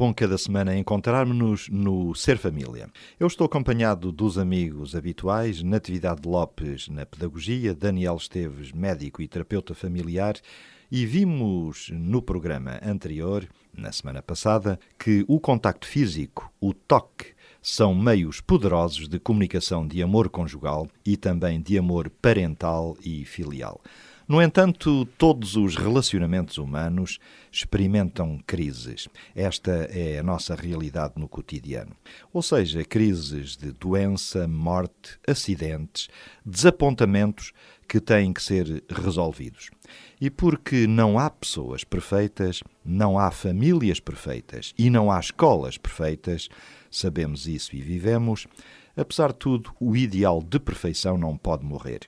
Bom 0.00 0.14
cada 0.14 0.38
semana 0.38 0.74
encontrarmos-nos 0.78 1.68
no 1.68 2.14
Ser 2.14 2.38
Família. 2.38 2.88
Eu 3.18 3.26
estou 3.26 3.44
acompanhado 3.44 4.10
dos 4.10 4.38
amigos 4.38 4.96
habituais, 4.96 5.62
Natividade 5.62 6.26
Lopes 6.26 6.88
na 6.88 7.04
Pedagogia, 7.04 7.74
Daniel 7.74 8.16
Esteves, 8.16 8.72
médico 8.72 9.20
e 9.20 9.28
terapeuta 9.28 9.74
familiar, 9.74 10.36
e 10.90 11.04
vimos 11.04 11.90
no 11.92 12.22
programa 12.22 12.80
anterior, 12.82 13.46
na 13.76 13.92
semana 13.92 14.22
passada, 14.22 14.80
que 14.98 15.22
o 15.28 15.38
contacto 15.38 15.86
físico, 15.86 16.50
o 16.58 16.72
toque, 16.72 17.34
são 17.60 17.94
meios 17.94 18.40
poderosos 18.40 19.06
de 19.06 19.18
comunicação 19.18 19.86
de 19.86 20.02
amor 20.02 20.30
conjugal 20.30 20.88
e 21.04 21.14
também 21.14 21.60
de 21.60 21.76
amor 21.76 22.08
parental 22.22 22.96
e 23.04 23.26
filial. 23.26 23.82
No 24.30 24.40
entanto, 24.40 25.04
todos 25.18 25.56
os 25.56 25.74
relacionamentos 25.74 26.56
humanos 26.56 27.18
experimentam 27.50 28.38
crises. 28.46 29.08
Esta 29.34 29.72
é 29.90 30.20
a 30.20 30.22
nossa 30.22 30.54
realidade 30.54 31.14
no 31.16 31.28
cotidiano. 31.28 31.96
Ou 32.32 32.40
seja, 32.40 32.84
crises 32.84 33.56
de 33.56 33.72
doença, 33.72 34.46
morte, 34.46 35.18
acidentes, 35.26 36.08
desapontamentos 36.46 37.52
que 37.88 38.00
têm 38.00 38.32
que 38.32 38.40
ser 38.40 38.84
resolvidos. 38.88 39.68
E 40.20 40.30
porque 40.30 40.86
não 40.86 41.18
há 41.18 41.28
pessoas 41.28 41.82
perfeitas, 41.82 42.62
não 42.84 43.18
há 43.18 43.32
famílias 43.32 43.98
perfeitas 43.98 44.72
e 44.78 44.90
não 44.90 45.10
há 45.10 45.18
escolas 45.18 45.76
perfeitas, 45.76 46.48
sabemos 46.88 47.48
isso 47.48 47.74
e 47.74 47.80
vivemos, 47.80 48.46
Apesar 48.96 49.28
de 49.28 49.38
tudo, 49.38 49.72
o 49.80 49.96
ideal 49.96 50.42
de 50.42 50.58
perfeição 50.58 51.16
não 51.16 51.36
pode 51.36 51.64
morrer. 51.64 52.00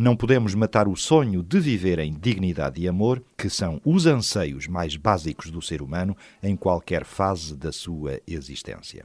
Não 0.00 0.14
podemos 0.14 0.54
matar 0.54 0.86
o 0.86 0.94
sonho 0.94 1.42
de 1.42 1.58
viver 1.58 1.98
em 1.98 2.12
dignidade 2.12 2.80
e 2.80 2.86
amor, 2.86 3.20
que 3.36 3.50
são 3.50 3.80
os 3.84 4.06
anseios 4.06 4.68
mais 4.68 4.94
básicos 4.94 5.50
do 5.50 5.60
ser 5.60 5.82
humano 5.82 6.16
em 6.40 6.54
qualquer 6.54 7.04
fase 7.04 7.56
da 7.56 7.72
sua 7.72 8.20
existência. 8.24 9.04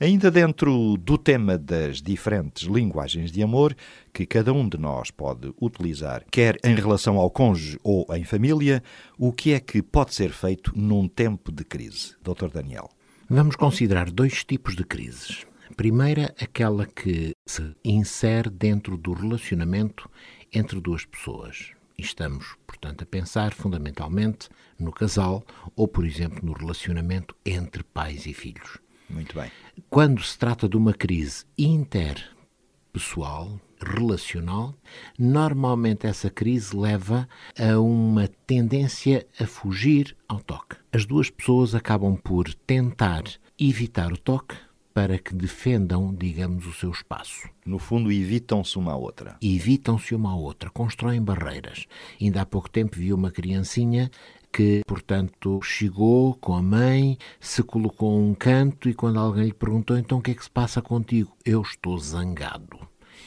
Ainda 0.00 0.30
dentro 0.30 0.96
do 0.96 1.18
tema 1.18 1.58
das 1.58 2.00
diferentes 2.00 2.66
linguagens 2.66 3.30
de 3.30 3.42
amor 3.42 3.76
que 4.14 4.24
cada 4.24 4.50
um 4.50 4.66
de 4.66 4.78
nós 4.78 5.10
pode 5.10 5.52
utilizar, 5.60 6.24
quer 6.30 6.56
em 6.64 6.74
relação 6.74 7.18
ao 7.18 7.30
cônjuge 7.30 7.78
ou 7.84 8.06
em 8.16 8.24
família, 8.24 8.82
o 9.18 9.34
que 9.34 9.52
é 9.52 9.60
que 9.60 9.82
pode 9.82 10.14
ser 10.14 10.30
feito 10.30 10.72
num 10.74 11.06
tempo 11.06 11.52
de 11.52 11.64
crise? 11.66 12.14
Dr. 12.22 12.48
Daniel. 12.50 12.88
Vamos 13.28 13.56
considerar 13.56 14.10
dois 14.10 14.42
tipos 14.42 14.74
de 14.74 14.84
crises. 14.84 15.49
Primeira, 15.76 16.34
aquela 16.40 16.86
que 16.86 17.34
se 17.46 17.74
insere 17.84 18.50
dentro 18.50 18.96
do 18.96 19.12
relacionamento 19.12 20.10
entre 20.52 20.80
duas 20.80 21.04
pessoas. 21.04 21.70
E 21.96 22.02
estamos, 22.02 22.56
portanto, 22.66 23.02
a 23.02 23.06
pensar 23.06 23.52
fundamentalmente 23.52 24.48
no 24.78 24.92
casal 24.92 25.44
ou, 25.76 25.86
por 25.86 26.04
exemplo, 26.04 26.40
no 26.42 26.52
relacionamento 26.52 27.34
entre 27.44 27.82
pais 27.82 28.26
e 28.26 28.34
filhos. 28.34 28.78
Muito 29.08 29.34
bem. 29.34 29.50
Quando 29.88 30.22
se 30.22 30.38
trata 30.38 30.68
de 30.68 30.76
uma 30.76 30.92
crise 30.92 31.44
interpessoal, 31.58 33.60
relacional, 33.82 34.74
normalmente 35.18 36.06
essa 36.06 36.30
crise 36.30 36.76
leva 36.76 37.28
a 37.58 37.78
uma 37.78 38.28
tendência 38.46 39.26
a 39.38 39.46
fugir 39.46 40.16
ao 40.28 40.40
toque. 40.40 40.76
As 40.92 41.06
duas 41.06 41.30
pessoas 41.30 41.74
acabam 41.74 42.16
por 42.16 42.52
tentar 42.54 43.24
evitar 43.58 44.12
o 44.12 44.18
toque 44.18 44.54
para 45.00 45.18
que 45.18 45.34
defendam, 45.34 46.14
digamos, 46.14 46.66
o 46.66 46.74
seu 46.74 46.90
espaço. 46.90 47.48
No 47.64 47.78
fundo, 47.78 48.12
evitam-se 48.12 48.76
uma 48.76 48.92
à 48.92 48.96
outra. 48.96 49.38
Evitam-se 49.40 50.14
uma 50.14 50.32
à 50.32 50.34
outra, 50.34 50.68
constroem 50.68 51.22
barreiras. 51.22 51.86
Ainda 52.20 52.42
há 52.42 52.44
pouco 52.44 52.68
tempo 52.68 52.96
vi 52.96 53.10
uma 53.10 53.30
criancinha 53.30 54.10
que, 54.52 54.82
portanto, 54.86 55.58
chegou 55.62 56.34
com 56.34 56.54
a 56.54 56.60
mãe, 56.62 57.16
se 57.40 57.62
colocou 57.62 58.12
a 58.12 58.20
um 58.20 58.34
canto 58.34 58.90
e 58.90 58.94
quando 58.94 59.18
alguém 59.18 59.46
lhe 59.46 59.54
perguntou 59.54 59.96
então 59.96 60.18
o 60.18 60.20
que 60.20 60.32
é 60.32 60.34
que 60.34 60.44
se 60.44 60.50
passa 60.50 60.82
contigo, 60.82 61.34
eu 61.46 61.62
estou 61.62 61.98
zangado. 61.98 62.78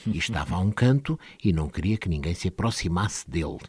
E 0.05 0.19
estava 0.19 0.57
a 0.57 0.59
um 0.59 0.69
canto 0.69 1.19
e 1.44 1.51
não 1.51 1.69
queria 1.69 1.97
que 1.97 2.07
ninguém 2.07 2.35
se 2.35 2.50
aproximasse 2.50 3.28
dele, 3.28 3.61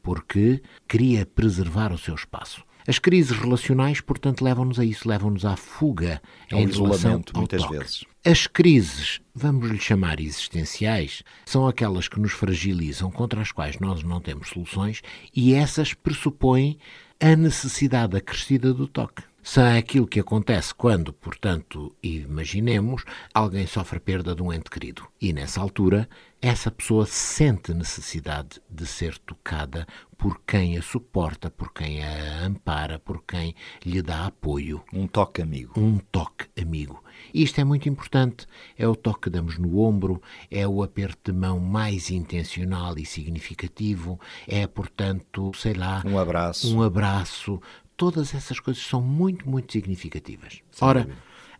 porque 0.00 0.62
queria 0.86 1.26
preservar 1.26 1.92
o 1.92 1.98
seu 1.98 2.14
espaço. 2.14 2.67
As 2.88 2.98
crises 2.98 3.36
relacionais, 3.36 4.00
portanto, 4.00 4.42
levam-nos 4.42 4.80
a 4.80 4.84
isso, 4.84 5.06
levam-nos 5.06 5.44
à 5.44 5.56
fuga 5.56 6.22
ao 6.50 6.60
em 6.60 6.64
isolamento, 6.64 7.32
ao 7.34 7.40
muitas 7.40 7.60
toque. 7.60 7.76
vezes. 7.76 8.04
As 8.24 8.46
crises, 8.46 9.20
vamos 9.34 9.70
lhe 9.70 9.78
chamar 9.78 10.18
existenciais, 10.18 11.22
são 11.44 11.68
aquelas 11.68 12.08
que 12.08 12.18
nos 12.18 12.32
fragilizam, 12.32 13.10
contra 13.10 13.42
as 13.42 13.52
quais 13.52 13.78
nós 13.78 14.02
não 14.02 14.22
temos 14.22 14.48
soluções, 14.48 15.02
e 15.36 15.52
essas 15.52 15.92
pressupõem 15.92 16.78
a 17.20 17.36
necessidade 17.36 18.16
acrescida 18.16 18.72
do 18.72 18.88
toque. 18.88 19.22
São 19.42 19.64
aquilo 19.76 20.06
que 20.06 20.20
acontece 20.20 20.74
quando, 20.74 21.12
portanto, 21.12 21.94
imaginemos, 22.02 23.04
alguém 23.34 23.66
sofre 23.66 24.00
perda 24.00 24.34
de 24.34 24.42
um 24.42 24.50
ente 24.52 24.70
querido. 24.70 25.06
E 25.20 25.32
nessa 25.32 25.60
altura, 25.60 26.08
essa 26.40 26.70
pessoa 26.70 27.04
sente 27.04 27.74
necessidade 27.74 28.60
de 28.70 28.86
ser 28.86 29.18
tocada 29.18 29.86
por 30.16 30.40
quem 30.46 30.76
a 30.76 30.82
suporta, 30.82 31.50
por 31.50 31.72
quem 31.72 32.02
a 32.04 32.44
ampara, 32.44 32.98
por 32.98 33.22
quem 33.24 33.54
lhe 33.84 34.00
dá 34.00 34.26
apoio. 34.26 34.82
Um 34.92 35.06
toque 35.08 35.42
amigo. 35.42 35.78
Um 35.78 35.98
toque 35.98 36.46
amigo. 36.60 37.02
Isto 37.34 37.60
é 37.60 37.64
muito 37.64 37.88
importante. 37.88 38.46
É 38.76 38.86
o 38.86 38.94
toque 38.94 39.22
que 39.22 39.30
damos 39.30 39.58
no 39.58 39.78
ombro, 39.80 40.22
é 40.50 40.66
o 40.66 40.82
aperto 40.82 41.32
de 41.32 41.38
mão 41.38 41.58
mais 41.58 42.10
intencional 42.10 42.96
e 42.98 43.04
significativo, 43.04 44.20
é, 44.46 44.66
portanto, 44.66 45.52
sei 45.54 45.74
lá, 45.74 46.02
Um 46.06 46.18
abraço. 46.18 46.74
um 46.76 46.82
abraço. 46.82 47.60
Todas 47.96 48.32
essas 48.32 48.60
coisas 48.60 48.82
são 48.84 49.02
muito, 49.02 49.48
muito 49.48 49.72
significativas. 49.72 50.60
Ora, 50.80 51.08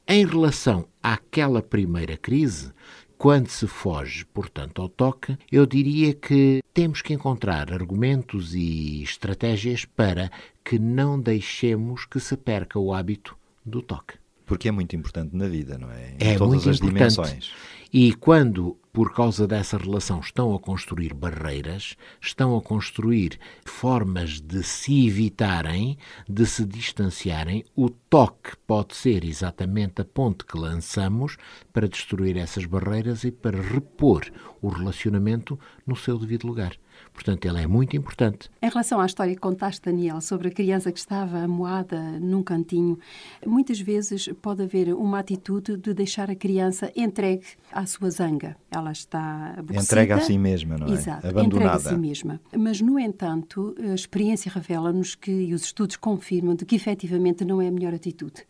em 0.06 0.24
relação 0.24 0.88
àquela 1.02 1.60
primeira 1.60 2.16
crise, 2.16 2.72
quando 3.18 3.48
se 3.48 3.66
foge, 3.66 4.24
portanto, 4.26 4.80
ao 4.80 4.88
toque, 4.88 5.36
eu 5.50 5.66
diria 5.66 6.14
que 6.14 6.62
temos 6.72 7.02
que 7.02 7.12
encontrar 7.12 7.72
argumentos 7.72 8.54
e 8.54 9.02
estratégias 9.02 9.84
para 9.84 10.30
que 10.64 10.78
não 10.78 11.20
deixemos 11.20 12.04
que 12.06 12.20
se 12.20 12.36
perca 12.36 12.78
o 12.78 12.94
hábito 12.94 13.36
do 13.66 13.82
toque. 13.82 14.14
Porque 14.46 14.68
é 14.68 14.70
muito 14.70 14.94
importante 14.94 15.36
na 15.36 15.48
vida, 15.48 15.76
não 15.76 15.90
é? 15.90 16.14
Em 16.20 16.28
É 16.34 16.38
todas 16.38 16.54
muito 16.64 16.70
as 16.70 16.76
importante. 16.76 16.94
dimensões. 16.94 17.52
E 17.92 18.14
quando, 18.14 18.76
por 18.98 19.14
causa 19.14 19.46
dessa 19.46 19.78
relação, 19.78 20.18
estão 20.18 20.52
a 20.56 20.58
construir 20.58 21.14
barreiras, 21.14 21.94
estão 22.20 22.56
a 22.56 22.60
construir 22.60 23.38
formas 23.64 24.40
de 24.40 24.60
se 24.64 25.06
evitarem, 25.06 25.96
de 26.28 26.44
se 26.44 26.64
distanciarem, 26.64 27.64
o 27.76 27.90
toque 27.90 28.56
pode 28.66 28.96
ser 28.96 29.24
exatamente 29.24 30.02
a 30.02 30.04
ponte 30.04 30.44
que 30.44 30.58
lançamos 30.58 31.36
para 31.72 31.86
destruir 31.86 32.36
essas 32.36 32.66
barreiras 32.66 33.22
e 33.22 33.30
para 33.30 33.62
repor 33.62 34.24
o 34.60 34.68
relacionamento 34.68 35.58
no 35.86 35.96
seu 35.96 36.18
devido 36.18 36.46
lugar. 36.46 36.76
Portanto, 37.12 37.46
ele 37.46 37.62
é 37.62 37.66
muito 37.66 37.96
importante. 37.96 38.50
Em 38.62 38.68
relação 38.68 39.00
à 39.00 39.06
história 39.06 39.34
que 39.34 39.40
contaste, 39.40 39.82
Daniel, 39.82 40.20
sobre 40.20 40.48
a 40.48 40.50
criança 40.50 40.92
que 40.92 40.98
estava 40.98 41.38
amoada 41.38 42.00
num 42.20 42.42
cantinho, 42.42 42.98
muitas 43.46 43.80
vezes 43.80 44.28
pode 44.42 44.62
haver 44.62 44.92
uma 44.94 45.18
atitude 45.18 45.76
de 45.76 45.94
deixar 45.94 46.30
a 46.30 46.34
criança 46.34 46.92
entregue 46.96 47.46
à 47.72 47.86
sua 47.86 48.10
zanga. 48.10 48.56
Ela 48.70 48.92
está 48.92 49.54
aborrecida. 49.56 49.82
Entrega 49.82 50.16
a 50.16 50.20
si 50.20 50.38
mesma, 50.38 50.76
não 50.76 50.88
é? 50.88 50.92
Exato, 50.92 51.26
entrega 51.26 51.38
a 51.38 51.40
Abandonada. 51.40 51.78
si 51.78 51.96
mesma. 51.96 52.40
Mas, 52.56 52.80
no 52.80 52.98
entanto, 52.98 53.74
a 53.78 53.94
experiência 53.94 54.50
revela-nos 54.52 55.14
que, 55.14 55.30
e 55.30 55.54
os 55.54 55.64
estudos 55.64 55.96
confirmam, 55.96 56.54
de 56.54 56.64
que 56.64 56.76
efetivamente 56.76 57.44
não 57.44 57.60
é 57.60 57.68
a 57.68 57.72
melhor 57.72 57.94
atitude. 57.94 58.44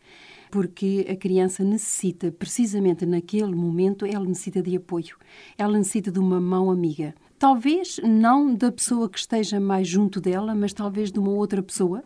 Porque 0.50 1.06
a 1.10 1.16
criança 1.16 1.62
necessita, 1.62 2.32
precisamente 2.32 3.04
naquele 3.04 3.54
momento, 3.54 4.06
ela 4.06 4.24
necessita 4.24 4.62
de 4.62 4.76
apoio. 4.76 5.16
Ela 5.56 5.76
necessita 5.76 6.10
de 6.10 6.18
uma 6.18 6.40
mão 6.40 6.70
amiga. 6.70 7.14
Talvez 7.38 8.00
não 8.02 8.54
da 8.54 8.72
pessoa 8.72 9.08
que 9.08 9.18
esteja 9.18 9.60
mais 9.60 9.86
junto 9.86 10.20
dela, 10.20 10.54
mas 10.54 10.72
talvez 10.72 11.12
de 11.12 11.18
uma 11.18 11.30
outra 11.30 11.62
pessoa. 11.62 12.02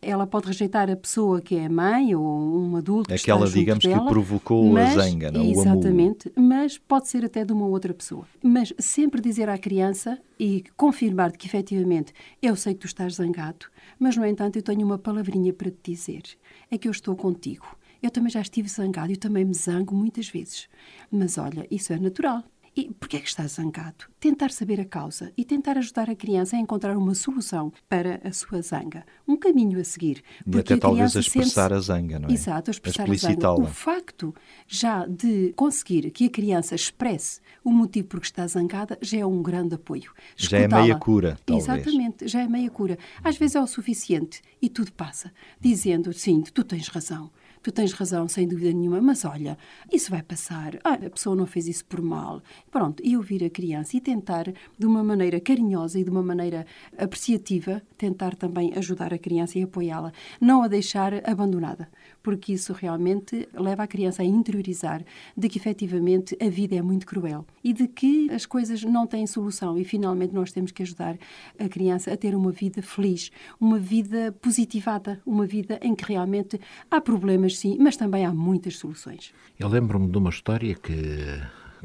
Ela 0.00 0.26
pode 0.26 0.46
rejeitar 0.46 0.88
a 0.88 0.96
pessoa 0.96 1.40
que 1.40 1.56
é 1.56 1.66
a 1.66 1.68
mãe 1.68 2.14
ou 2.14 2.24
um 2.24 2.76
adulto 2.76 3.08
que 3.08 3.14
Aquela, 3.14 3.40
está 3.40 3.46
junto 3.46 3.58
digamos, 3.58 3.82
que 3.84 3.88
dela, 3.90 4.06
provocou 4.08 4.68
a 4.70 4.72
mas- 4.72 4.94
zanga, 4.94 5.30
não? 5.32 5.42
Exatamente, 5.44 6.32
mas 6.36 6.78
pode 6.78 7.08
ser 7.08 7.24
até 7.24 7.44
de 7.44 7.52
uma 7.52 7.66
outra 7.66 7.92
pessoa. 7.92 8.24
Mas 8.42 8.72
sempre 8.78 9.20
dizer 9.20 9.48
à 9.48 9.58
criança 9.58 10.18
e 10.38 10.62
confirmar 10.76 11.32
que 11.32 11.46
efetivamente 11.48 12.12
eu 12.40 12.54
sei 12.54 12.74
que 12.74 12.80
tu 12.80 12.86
estás 12.86 13.14
zangado, 13.14 13.66
mas 13.98 14.16
no 14.16 14.24
entanto 14.24 14.56
eu 14.56 14.62
tenho 14.62 14.86
uma 14.86 14.98
palavrinha 14.98 15.52
para 15.52 15.70
te 15.70 15.90
dizer. 15.92 16.22
É 16.70 16.78
que 16.78 16.86
eu 16.86 16.92
estou 16.92 17.16
contigo. 17.16 17.66
Eu 18.00 18.12
também 18.12 18.30
já 18.30 18.40
estive 18.40 18.68
zangado, 18.68 19.10
eu 19.10 19.16
também 19.18 19.44
me 19.44 19.54
zango 19.54 19.92
muitas 19.96 20.28
vezes. 20.28 20.68
Mas 21.10 21.36
olha, 21.36 21.66
isso 21.68 21.92
é 21.92 21.98
natural. 21.98 22.44
E 22.78 22.94
porquê 22.94 23.16
é 23.16 23.20
que 23.20 23.26
está 23.26 23.44
zangado? 23.48 24.04
Tentar 24.20 24.52
saber 24.52 24.80
a 24.80 24.84
causa 24.84 25.32
e 25.36 25.44
tentar 25.44 25.76
ajudar 25.78 26.08
a 26.08 26.14
criança 26.14 26.54
a 26.54 26.60
encontrar 26.60 26.96
uma 26.96 27.12
solução 27.12 27.72
para 27.88 28.20
a 28.22 28.30
sua 28.30 28.62
zanga. 28.62 29.04
Um 29.26 29.36
caminho 29.36 29.80
a 29.80 29.84
seguir. 29.84 30.22
E 30.46 30.58
até 30.60 30.76
talvez 30.76 31.16
a 31.16 31.18
expressar 31.18 31.72
a 31.72 31.80
zanga, 31.80 32.20
não 32.20 32.28
é? 32.28 32.32
Exato, 32.32 32.70
a 32.70 32.72
expressar 32.72 33.10
a 33.10 33.14
zanga. 33.16 33.52
O 33.54 33.66
facto 33.66 34.32
já 34.68 35.04
de 35.06 35.52
conseguir 35.56 36.08
que 36.12 36.26
a 36.26 36.30
criança 36.30 36.76
expresse 36.76 37.40
o 37.64 37.72
motivo 37.72 38.06
por 38.06 38.20
que 38.20 38.26
está 38.26 38.46
zangada 38.46 38.96
já 39.02 39.18
é 39.18 39.26
um 39.26 39.42
grande 39.42 39.74
apoio. 39.74 40.12
Já 40.36 40.58
é 40.58 40.68
meia 40.68 40.94
cura, 40.94 41.36
talvez. 41.44 41.68
Exatamente, 41.68 42.28
já 42.28 42.42
é 42.42 42.46
meia 42.46 42.70
cura. 42.70 42.96
Às 43.24 43.36
vezes 43.36 43.56
é 43.56 43.60
o 43.60 43.66
suficiente 43.66 44.40
e 44.62 44.68
tudo 44.68 44.92
passa. 44.92 45.32
Dizendo, 45.60 46.12
sim, 46.12 46.42
tu 46.42 46.62
tens 46.62 46.86
razão 46.86 47.28
tu 47.62 47.72
tens 47.72 47.92
razão, 47.92 48.28
sem 48.28 48.46
dúvida 48.46 48.72
nenhuma, 48.72 49.00
mas 49.00 49.24
olha, 49.24 49.56
isso 49.92 50.10
vai 50.10 50.22
passar. 50.22 50.78
Ah, 50.84 50.94
a 50.94 51.10
pessoa 51.10 51.36
não 51.36 51.46
fez 51.46 51.66
isso 51.68 51.84
por 51.84 52.00
mal. 52.00 52.42
Pronto, 52.70 53.02
e 53.04 53.16
ouvir 53.16 53.44
a 53.44 53.50
criança 53.50 53.96
e 53.96 54.00
tentar, 54.00 54.52
de 54.78 54.86
uma 54.86 55.02
maneira 55.02 55.40
carinhosa 55.40 55.98
e 55.98 56.04
de 56.04 56.10
uma 56.10 56.22
maneira 56.22 56.66
apreciativa, 56.96 57.82
tentar 57.96 58.34
também 58.34 58.72
ajudar 58.76 59.12
a 59.12 59.18
criança 59.18 59.58
e 59.58 59.62
apoiá-la. 59.62 60.12
Não 60.40 60.62
a 60.62 60.68
deixar 60.68 61.28
abandonada, 61.28 61.88
porque 62.28 62.52
isso 62.52 62.74
realmente 62.74 63.48
leva 63.54 63.84
a 63.84 63.86
criança 63.86 64.20
a 64.20 64.24
interiorizar 64.26 65.02
de 65.34 65.48
que 65.48 65.56
efetivamente 65.56 66.36
a 66.38 66.50
vida 66.50 66.76
é 66.76 66.82
muito 66.82 67.06
cruel 67.06 67.46
e 67.64 67.72
de 67.72 67.88
que 67.88 68.30
as 68.30 68.44
coisas 68.44 68.84
não 68.84 69.06
têm 69.06 69.26
solução 69.26 69.78
e 69.78 69.82
finalmente 69.82 70.34
nós 70.34 70.52
temos 70.52 70.70
que 70.70 70.82
ajudar 70.82 71.16
a 71.58 71.68
criança 71.70 72.12
a 72.12 72.18
ter 72.18 72.34
uma 72.34 72.52
vida 72.52 72.82
feliz, 72.82 73.30
uma 73.58 73.78
vida 73.78 74.30
positivada, 74.42 75.22
uma 75.24 75.46
vida 75.46 75.80
em 75.80 75.94
que 75.94 76.04
realmente 76.04 76.60
há 76.90 77.00
problemas 77.00 77.56
sim, 77.56 77.78
mas 77.80 77.96
também 77.96 78.26
há 78.26 78.34
muitas 78.34 78.76
soluções. 78.76 79.32
Eu 79.58 79.68
lembro-me 79.68 80.10
de 80.10 80.18
uma 80.18 80.28
história 80.28 80.74
que 80.74 81.40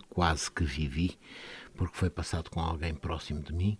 quase 0.09 0.51
que 0.51 0.65
vivi, 0.65 1.17
porque 1.73 1.95
foi 1.95 2.09
passado 2.09 2.49
com 2.49 2.59
alguém 2.59 2.93
próximo 2.93 3.41
de 3.41 3.53
mim 3.53 3.77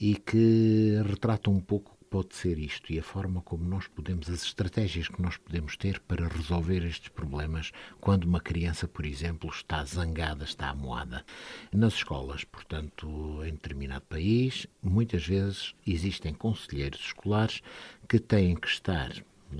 e 0.00 0.16
que 0.16 1.00
retrata 1.06 1.50
um 1.50 1.60
pouco 1.60 1.93
pode 2.14 2.36
ser 2.36 2.60
isto 2.60 2.92
e 2.92 2.98
a 3.00 3.02
forma 3.02 3.42
como 3.42 3.64
nós 3.64 3.88
podemos, 3.88 4.30
as 4.30 4.44
estratégias 4.44 5.08
que 5.08 5.20
nós 5.20 5.36
podemos 5.36 5.76
ter 5.76 5.98
para 5.98 6.28
resolver 6.28 6.86
estes 6.86 7.08
problemas 7.08 7.72
quando 8.00 8.22
uma 8.22 8.40
criança, 8.40 8.86
por 8.86 9.04
exemplo, 9.04 9.50
está 9.50 9.84
zangada, 9.84 10.44
está 10.44 10.68
amoada. 10.68 11.24
Nas 11.72 11.94
escolas, 11.94 12.44
portanto, 12.44 13.42
em 13.44 13.50
determinado 13.50 14.04
país, 14.04 14.64
muitas 14.80 15.26
vezes 15.26 15.74
existem 15.84 16.32
conselheiros 16.32 17.00
escolares 17.00 17.60
que 18.08 18.20
têm 18.20 18.54
que 18.54 18.68
estar 18.68 19.10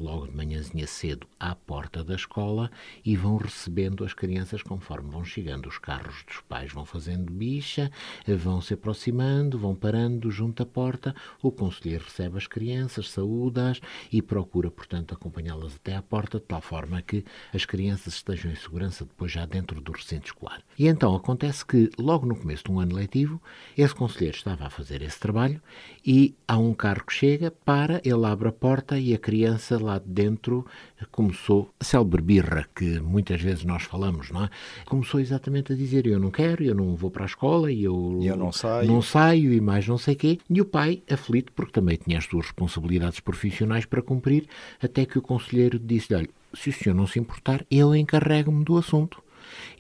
logo 0.03 0.27
de 0.27 0.37
manhãzinha 0.37 0.87
cedo 0.87 1.27
à 1.39 1.55
porta 1.55 2.03
da 2.03 2.15
escola 2.15 2.71
e 3.05 3.17
vão 3.17 3.37
recebendo 3.37 4.05
as 4.05 4.13
crianças 4.13 4.63
conforme 4.63 5.11
vão 5.11 5.25
chegando. 5.25 5.69
Os 5.69 5.79
carros 5.79 6.25
dos 6.27 6.41
pais 6.49 6.73
vão 6.73 6.85
fazendo 6.85 7.33
bicha, 7.33 7.91
vão 8.27 8.61
se 8.61 8.75
aproximando, 8.75 9.59
vão 9.59 9.75
parando 9.75 10.31
junto 10.31 10.63
à 10.63 10.67
porta. 10.67 11.15
O 11.43 11.51
conselheiro 11.51 12.05
recebe 12.05 12.39
as 12.39 12.47
crianças, 12.47 13.11
saúda-as 13.11 13.81
e 14.13 14.21
procura, 14.21 14.71
portanto, 14.71 15.15
acompanhá-las 15.15 15.77
até 15.77 15.95
à 15.95 16.03
porta, 16.03 16.39
de 16.39 16.45
tal 16.45 16.61
forma 16.61 17.03
que 17.03 17.25
as 17.53 17.65
crianças 17.65 18.15
estejam 18.15 18.51
em 18.51 18.57
segurança 18.57 19.05
depois 19.05 19.31
já 19.31 19.47
dentro 19.47 19.81
do 19.81 19.93
recinto 19.93 20.27
escolar. 20.27 20.63
E 20.79 20.87
então 20.87 21.15
acontece 21.15 21.65
que, 21.65 21.91
logo 21.99 22.27
no 22.27 22.37
começo 22.37 22.65
de 22.65 22.71
um 22.71 22.81
ano 22.81 22.95
letivo, 22.95 23.41
esse 23.77 23.95
conselheiro 23.95 24.37
estava 24.37 24.67
a 24.67 24.71
fazer 24.71 25.03
esse 25.03 25.19
trabalho 25.19 25.61
e 26.05 26.35
há 26.47 26.59
um 26.59 26.75
carro 26.75 27.05
que 27.05 27.13
chega, 27.13 27.51
para, 27.51 28.01
ele 28.05 28.25
abre 28.27 28.49
a 28.49 28.53
porta 28.53 28.99
e 28.99 29.15
a 29.15 29.19
criança 29.19 29.79
lá 29.85 30.01
dentro 30.05 30.67
começou 31.11 31.71
a 31.79 31.85
célebre 31.85 32.23
birra 32.23 32.67
que 32.75 32.99
muitas 33.01 33.41
vezes 33.41 33.65
nós 33.65 33.83
falamos, 33.83 34.31
não 34.31 34.45
é? 34.45 34.51
Começou 34.85 35.21
exatamente 35.21 35.73
a 35.73 35.77
dizer 35.77 36.07
eu 36.07 36.19
não 36.19 36.31
quero, 36.31 36.65
eu 36.65 36.75
não 36.75 36.97
vou 36.97 37.11
para 37.11 37.25
a 37.25 37.27
escola 37.27 37.71
e 37.71 37.85
eu, 37.85 38.21
eu 38.23 38.37
não 38.37 38.51
saio. 38.51 38.89
não 38.89 39.03
saio 39.03 39.53
e 39.53 39.61
mais 39.61 39.87
não 39.87 39.99
sei 39.99 40.15
quê. 40.15 40.39
E 40.49 40.61
o 40.61 40.65
pai, 40.65 41.03
aflito, 41.11 41.53
porque 41.53 41.73
também 41.73 41.97
tinha 41.97 42.19
as 42.19 42.25
suas 42.25 42.47
responsabilidades 42.47 43.21
profissionais 43.21 43.85
para 43.85 44.03
cumprir, 44.03 44.47
até 44.83 45.05
que 45.05 45.19
o 45.19 45.23
conselheiro 45.23 45.79
disse 45.79 46.15
olha, 46.15 46.29
se 46.53 46.71
o 46.71 46.73
senhor 46.73 46.95
não 46.95 47.07
se 47.07 47.19
importar, 47.19 47.65
eu 47.71 47.95
encarrego-me 47.95 48.65
do 48.65 48.77
assunto. 48.77 49.23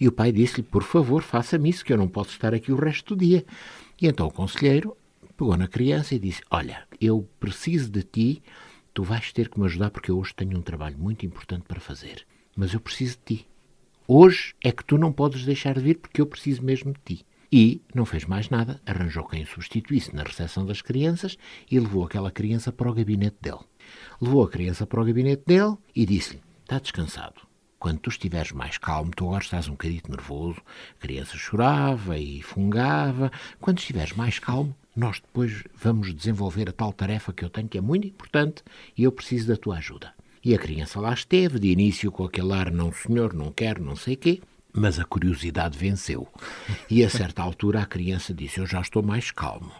E 0.00 0.06
o 0.06 0.12
pai 0.12 0.30
disse-lhe, 0.30 0.62
por 0.62 0.82
favor, 0.82 1.22
faça-me 1.22 1.70
isso, 1.70 1.84
que 1.84 1.92
eu 1.92 1.96
não 1.96 2.08
posso 2.08 2.30
estar 2.30 2.54
aqui 2.54 2.70
o 2.70 2.76
resto 2.76 3.14
do 3.14 3.24
dia. 3.24 3.44
E 4.00 4.06
então 4.06 4.26
o 4.26 4.30
conselheiro 4.30 4.96
pegou 5.36 5.56
na 5.56 5.68
criança 5.68 6.14
e 6.14 6.18
disse, 6.18 6.42
olha, 6.50 6.84
eu 7.00 7.26
preciso 7.40 7.90
de 7.90 8.02
ti 8.02 8.42
Tu 8.94 9.02
vais 9.02 9.32
ter 9.32 9.48
que 9.48 9.58
me 9.58 9.66
ajudar 9.66 9.90
porque 9.90 10.12
eu 10.12 10.18
hoje 10.18 10.32
tenho 10.36 10.56
um 10.56 10.62
trabalho 10.62 10.96
muito 10.96 11.26
importante 11.26 11.64
para 11.66 11.80
fazer. 11.80 12.24
Mas 12.56 12.72
eu 12.72 12.78
preciso 12.78 13.18
de 13.18 13.38
ti. 13.38 13.48
Hoje 14.06 14.54
é 14.62 14.70
que 14.70 14.84
tu 14.84 14.96
não 14.96 15.12
podes 15.12 15.44
deixar 15.44 15.74
de 15.74 15.80
vir 15.80 15.98
porque 15.98 16.20
eu 16.20 16.26
preciso 16.26 16.62
mesmo 16.62 16.92
de 16.92 17.16
ti. 17.16 17.26
E 17.50 17.82
não 17.92 18.04
fez 18.04 18.24
mais 18.24 18.48
nada, 18.48 18.80
arranjou 18.86 19.24
quem 19.24 19.42
o 19.42 19.46
substituísse 19.46 20.14
na 20.14 20.22
recepção 20.22 20.64
das 20.64 20.80
crianças 20.80 21.36
e 21.68 21.78
levou 21.80 22.04
aquela 22.04 22.30
criança 22.30 22.70
para 22.70 22.88
o 22.88 22.94
gabinete 22.94 23.36
dele. 23.40 23.64
Levou 24.20 24.44
a 24.44 24.48
criança 24.48 24.86
para 24.86 25.00
o 25.00 25.04
gabinete 25.04 25.42
dele 25.44 25.76
e 25.94 26.06
disse-lhe: 26.06 26.40
Está 26.62 26.78
descansado. 26.78 27.40
Quando 27.80 27.98
tu 27.98 28.10
estiveres 28.10 28.52
mais 28.52 28.78
calmo, 28.78 29.10
tu 29.10 29.26
agora 29.26 29.42
estás 29.42 29.66
um 29.66 29.72
bocadito 29.72 30.10
nervoso, 30.10 30.60
a 30.96 31.00
criança 31.00 31.36
chorava 31.36 32.16
e 32.16 32.40
fungava. 32.42 33.32
Quando 33.60 33.78
estiveres 33.78 34.12
mais 34.12 34.38
calmo, 34.38 34.74
nós 34.94 35.20
depois 35.20 35.64
vamos 35.74 36.14
desenvolver 36.14 36.68
a 36.68 36.72
tal 36.72 36.92
tarefa 36.92 37.32
que 37.32 37.44
eu 37.44 37.50
tenho, 37.50 37.68
que 37.68 37.78
é 37.78 37.80
muito 37.80 38.06
importante, 38.06 38.62
e 38.96 39.02
eu 39.04 39.12
preciso 39.12 39.48
da 39.48 39.56
tua 39.56 39.76
ajuda. 39.78 40.12
E 40.44 40.54
a 40.54 40.58
criança 40.58 41.00
lá 41.00 41.12
esteve, 41.12 41.58
de 41.58 41.68
início 41.68 42.12
com 42.12 42.24
aquele 42.24 42.52
ar, 42.52 42.70
não 42.70 42.92
senhor, 42.92 43.32
não 43.32 43.50
quero, 43.50 43.82
não 43.82 43.96
sei 43.96 44.14
quê, 44.14 44.40
mas 44.72 44.98
a 44.98 45.04
curiosidade 45.04 45.78
venceu. 45.78 46.28
E 46.90 47.04
a 47.04 47.08
certa 47.08 47.42
altura 47.42 47.82
a 47.82 47.86
criança 47.86 48.34
disse, 48.34 48.60
eu 48.60 48.66
já 48.66 48.80
estou 48.80 49.02
mais 49.02 49.30
calmo. 49.30 49.72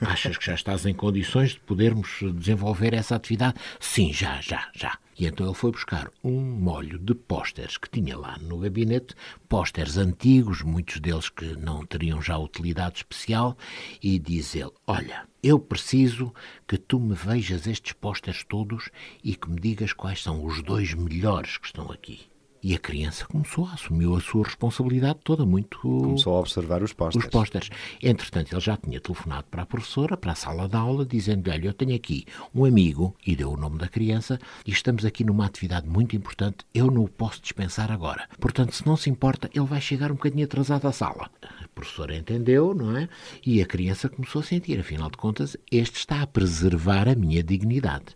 Achas 0.00 0.38
que 0.38 0.46
já 0.46 0.54
estás 0.54 0.86
em 0.86 0.94
condições 0.94 1.50
de 1.50 1.60
podermos 1.60 2.20
desenvolver 2.34 2.94
essa 2.94 3.16
atividade? 3.16 3.60
Sim, 3.78 4.12
já, 4.12 4.40
já, 4.40 4.68
já. 4.74 4.98
E 5.18 5.26
então 5.26 5.44
ele 5.44 5.54
foi 5.54 5.70
buscar 5.70 6.10
um 6.24 6.40
molho 6.40 6.98
de 6.98 7.14
pósteres 7.14 7.76
que 7.76 7.90
tinha 7.90 8.16
lá 8.16 8.38
no 8.38 8.58
gabinete, 8.58 9.14
pósteres 9.46 9.98
antigos, 9.98 10.62
muitos 10.62 10.98
deles 11.00 11.28
que 11.28 11.54
não 11.56 11.84
teriam 11.84 12.22
já 12.22 12.38
utilidade 12.38 12.96
especial, 12.96 13.58
e 14.02 14.18
diz 14.18 14.54
ele: 14.54 14.72
Olha, 14.86 15.28
eu 15.42 15.58
preciso 15.58 16.32
que 16.66 16.78
tu 16.78 16.98
me 16.98 17.14
vejas 17.14 17.66
estes 17.66 17.92
pósteres 17.92 18.42
todos 18.42 18.88
e 19.22 19.36
que 19.36 19.50
me 19.50 19.60
digas 19.60 19.92
quais 19.92 20.22
são 20.22 20.42
os 20.42 20.62
dois 20.62 20.94
melhores 20.94 21.58
que 21.58 21.66
estão 21.66 21.92
aqui. 21.92 22.30
E 22.62 22.74
a 22.74 22.78
criança 22.78 23.24
começou, 23.24 23.66
assumiu 23.66 24.14
a 24.14 24.20
sua 24.20 24.44
responsabilidade 24.44 25.20
toda 25.24 25.46
muito. 25.46 25.78
Começou 25.80 26.36
a 26.36 26.40
observar 26.40 26.82
os 26.82 26.92
pósteres. 26.92 27.24
Os 27.24 27.30
pósteres. 27.30 27.70
Entretanto, 28.02 28.52
ele 28.52 28.60
já 28.60 28.76
tinha 28.76 29.00
telefonado 29.00 29.44
para 29.50 29.62
a 29.62 29.66
professora, 29.66 30.14
para 30.14 30.32
a 30.32 30.34
sala 30.34 30.68
de 30.68 30.76
aula, 30.76 31.06
dizendo-lhe: 31.06 31.56
Olha, 31.56 31.68
eu 31.68 31.72
tenho 31.72 31.94
aqui 31.94 32.26
um 32.54 32.66
amigo, 32.66 33.16
e 33.26 33.34
deu 33.34 33.50
o 33.50 33.56
nome 33.56 33.78
da 33.78 33.88
criança, 33.88 34.38
e 34.66 34.72
estamos 34.72 35.06
aqui 35.06 35.24
numa 35.24 35.46
atividade 35.46 35.88
muito 35.88 36.14
importante, 36.14 36.58
eu 36.74 36.90
não 36.90 37.04
o 37.04 37.08
posso 37.08 37.40
dispensar 37.40 37.90
agora. 37.90 38.28
Portanto, 38.38 38.74
se 38.74 38.86
não 38.86 38.96
se 38.96 39.08
importa, 39.08 39.48
ele 39.54 39.66
vai 39.66 39.80
chegar 39.80 40.12
um 40.12 40.16
bocadinho 40.16 40.44
atrasado 40.44 40.86
à 40.86 40.92
sala. 40.92 41.30
A 41.42 41.68
professora 41.74 42.14
entendeu, 42.14 42.74
não 42.74 42.94
é? 42.94 43.08
E 43.44 43.62
a 43.62 43.66
criança 43.66 44.08
começou 44.10 44.40
a 44.40 44.44
sentir: 44.44 44.78
afinal 44.78 45.10
de 45.10 45.16
contas, 45.16 45.56
este 45.72 45.96
está 45.96 46.20
a 46.20 46.26
preservar 46.26 47.08
a 47.08 47.14
minha 47.14 47.42
dignidade. 47.42 48.14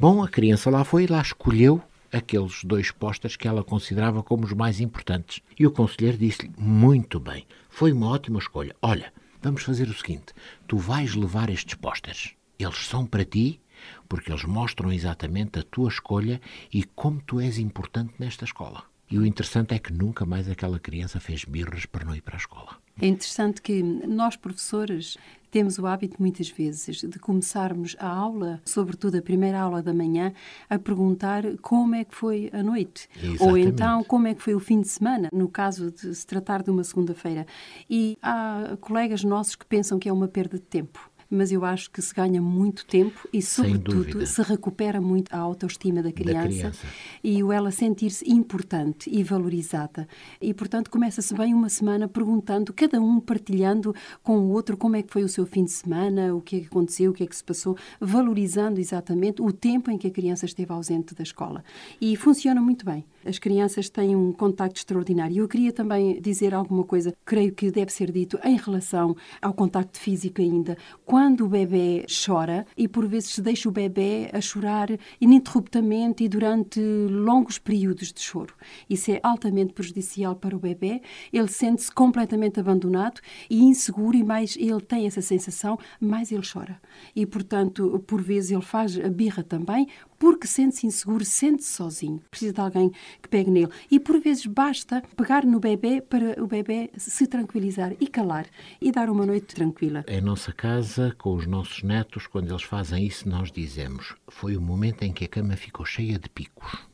Bom, 0.00 0.22
a 0.22 0.28
criança 0.28 0.68
lá 0.68 0.84
foi, 0.84 1.06
lá 1.06 1.20
escolheu 1.20 1.82
aqueles 2.12 2.64
dois 2.64 2.90
postas 2.90 3.36
que 3.36 3.48
ela 3.48 3.64
considerava 3.64 4.22
como 4.22 4.44
os 4.44 4.52
mais 4.52 4.80
importantes. 4.80 5.40
E 5.58 5.66
o 5.66 5.70
conselheiro 5.70 6.18
disse-lhe: 6.18 6.52
Muito 6.58 7.20
bem, 7.20 7.46
foi 7.68 7.92
uma 7.92 8.08
ótima 8.08 8.38
escolha. 8.38 8.74
Olha, 8.80 9.12
vamos 9.42 9.62
fazer 9.62 9.88
o 9.88 9.94
seguinte: 9.94 10.32
tu 10.66 10.78
vais 10.78 11.14
levar 11.14 11.50
estes 11.50 11.74
posters. 11.74 12.34
Eles 12.58 12.86
são 12.86 13.06
para 13.06 13.24
ti, 13.24 13.60
porque 14.08 14.32
eles 14.32 14.44
mostram 14.44 14.92
exatamente 14.92 15.58
a 15.58 15.62
tua 15.62 15.88
escolha 15.88 16.40
e 16.72 16.82
como 16.84 17.22
tu 17.22 17.40
és 17.40 17.58
importante 17.58 18.14
nesta 18.18 18.44
escola. 18.44 18.84
E 19.10 19.18
o 19.18 19.24
interessante 19.24 19.74
é 19.74 19.78
que 19.78 19.92
nunca 19.92 20.26
mais 20.26 20.48
aquela 20.48 20.78
criança 20.78 21.18
fez 21.18 21.44
birras 21.44 21.86
para 21.86 22.04
não 22.04 22.14
ir 22.14 22.20
para 22.20 22.36
a 22.36 22.38
escola. 22.38 22.76
É 23.00 23.06
interessante 23.06 23.62
que 23.62 23.82
nós, 23.82 24.36
professores, 24.36 25.16
temos 25.50 25.78
o 25.78 25.86
hábito, 25.86 26.16
muitas 26.18 26.48
vezes, 26.48 27.02
de 27.02 27.18
começarmos 27.18 27.96
a 27.98 28.08
aula, 28.08 28.60
sobretudo 28.64 29.16
a 29.16 29.22
primeira 29.22 29.60
aula 29.60 29.82
da 29.82 29.94
manhã, 29.94 30.32
a 30.68 30.78
perguntar 30.78 31.42
como 31.62 31.94
é 31.94 32.04
que 32.04 32.14
foi 32.14 32.50
a 32.52 32.62
noite. 32.62 33.08
Exatamente. 33.16 33.42
Ou 33.42 33.56
então 33.56 34.04
como 34.04 34.26
é 34.26 34.34
que 34.34 34.42
foi 34.42 34.54
o 34.54 34.60
fim 34.60 34.80
de 34.80 34.88
semana, 34.88 35.28
no 35.32 35.48
caso 35.48 35.90
de 35.90 36.14
se 36.14 36.26
tratar 36.26 36.62
de 36.62 36.70
uma 36.70 36.84
segunda-feira. 36.84 37.46
E 37.88 38.18
há 38.22 38.76
colegas 38.80 39.24
nossos 39.24 39.56
que 39.56 39.66
pensam 39.66 39.98
que 39.98 40.08
é 40.08 40.12
uma 40.12 40.28
perda 40.28 40.56
de 40.56 40.64
tempo 40.64 41.07
mas 41.30 41.52
eu 41.52 41.64
acho 41.64 41.90
que 41.90 42.00
se 42.00 42.14
ganha 42.14 42.40
muito 42.40 42.86
tempo 42.86 43.28
e, 43.32 43.42
sobretudo, 43.42 44.26
se 44.26 44.42
recupera 44.42 45.00
muito 45.00 45.34
a 45.34 45.38
autoestima 45.38 46.02
da 46.02 46.10
criança, 46.10 46.42
da 46.42 46.48
criança. 46.48 46.86
e 47.22 47.42
o 47.42 47.52
ela 47.52 47.70
sentir-se 47.70 48.28
importante 48.30 49.10
e 49.12 49.22
valorizada. 49.22 50.08
E, 50.40 50.54
portanto, 50.54 50.90
começa-se 50.90 51.34
bem 51.34 51.52
uma 51.52 51.68
semana 51.68 52.08
perguntando, 52.08 52.72
cada 52.72 53.00
um 53.00 53.20
partilhando 53.20 53.94
com 54.22 54.38
o 54.38 54.50
outro 54.50 54.76
como 54.76 54.96
é 54.96 55.02
que 55.02 55.12
foi 55.12 55.22
o 55.22 55.28
seu 55.28 55.44
fim 55.44 55.64
de 55.64 55.70
semana, 55.70 56.34
o 56.34 56.40
que 56.40 56.56
é 56.56 56.60
que 56.60 56.66
aconteceu, 56.66 57.10
o 57.10 57.14
que 57.14 57.22
é 57.22 57.26
que 57.26 57.36
se 57.36 57.44
passou, 57.44 57.76
valorizando 58.00 58.80
exatamente 58.80 59.42
o 59.42 59.52
tempo 59.52 59.90
em 59.90 59.98
que 59.98 60.06
a 60.06 60.10
criança 60.10 60.46
esteve 60.46 60.72
ausente 60.72 61.14
da 61.14 61.22
escola. 61.22 61.62
E 62.00 62.16
funciona 62.16 62.60
muito 62.60 62.84
bem. 62.84 63.04
As 63.28 63.38
crianças 63.38 63.90
têm 63.90 64.16
um 64.16 64.32
contacto 64.32 64.78
extraordinário. 64.78 65.36
Eu 65.36 65.48
queria 65.48 65.72
também 65.72 66.20
dizer 66.20 66.54
alguma 66.54 66.82
coisa, 66.82 67.14
creio 67.24 67.52
que 67.52 67.70
deve 67.70 67.92
ser 67.92 68.10
dito, 68.10 68.38
em 68.42 68.56
relação 68.56 69.14
ao 69.42 69.52
contacto 69.52 69.98
físico 69.98 70.40
ainda. 70.40 70.76
Quando 71.04 71.44
o 71.44 71.48
bebê 71.48 72.06
chora, 72.08 72.66
e 72.76 72.88
por 72.88 73.06
vezes 73.06 73.34
se 73.34 73.42
deixa 73.42 73.68
o 73.68 73.72
bebê 73.72 74.30
a 74.32 74.40
chorar 74.40 74.88
ininterruptamente 75.20 76.24
e 76.24 76.28
durante 76.28 76.80
longos 76.80 77.58
períodos 77.58 78.12
de 78.12 78.20
choro. 78.20 78.54
Isso 78.88 79.10
é 79.10 79.20
altamente 79.22 79.74
prejudicial 79.74 80.34
para 80.34 80.56
o 80.56 80.58
bebê. 80.58 81.02
Ele 81.32 81.48
sente-se 81.48 81.92
completamente 81.92 82.58
abandonado 82.58 83.20
e 83.50 83.62
inseguro, 83.62 84.16
e 84.16 84.24
mais 84.24 84.56
ele 84.56 84.80
tem 84.80 85.06
essa 85.06 85.20
sensação, 85.20 85.78
mais 86.00 86.32
ele 86.32 86.46
chora. 86.50 86.80
E, 87.14 87.26
portanto, 87.26 88.02
por 88.06 88.22
vezes 88.22 88.50
ele 88.52 88.62
faz 88.62 88.98
a 88.98 89.08
birra 89.08 89.42
também, 89.42 89.88
porque 90.18 90.46
sente-se 90.46 90.86
inseguro, 90.86 91.24
sente-se 91.24 91.72
sozinho, 91.72 92.20
precisa 92.30 92.52
de 92.52 92.60
alguém 92.60 92.90
que 93.22 93.28
pegue 93.28 93.50
nele. 93.50 93.70
E 93.90 94.00
por 94.00 94.20
vezes 94.20 94.46
basta 94.46 95.02
pegar 95.16 95.44
no 95.44 95.60
bebê 95.60 96.00
para 96.00 96.42
o 96.42 96.46
bebê 96.46 96.90
se 96.96 97.26
tranquilizar 97.26 97.92
e 98.00 98.06
calar 98.06 98.46
e 98.80 98.90
dar 98.90 99.08
uma 99.10 99.24
noite 99.24 99.54
tranquila. 99.54 100.04
Em 100.08 100.20
nossa 100.20 100.52
casa, 100.52 101.14
com 101.18 101.34
os 101.34 101.46
nossos 101.46 101.82
netos, 101.82 102.26
quando 102.26 102.50
eles 102.50 102.62
fazem 102.62 103.06
isso, 103.06 103.28
nós 103.28 103.52
dizemos: 103.52 104.14
foi 104.28 104.56
o 104.56 104.60
momento 104.60 105.02
em 105.02 105.12
que 105.12 105.24
a 105.24 105.28
cama 105.28 105.56
ficou 105.56 105.86
cheia 105.86 106.18
de 106.18 106.28
picos. 106.28 106.88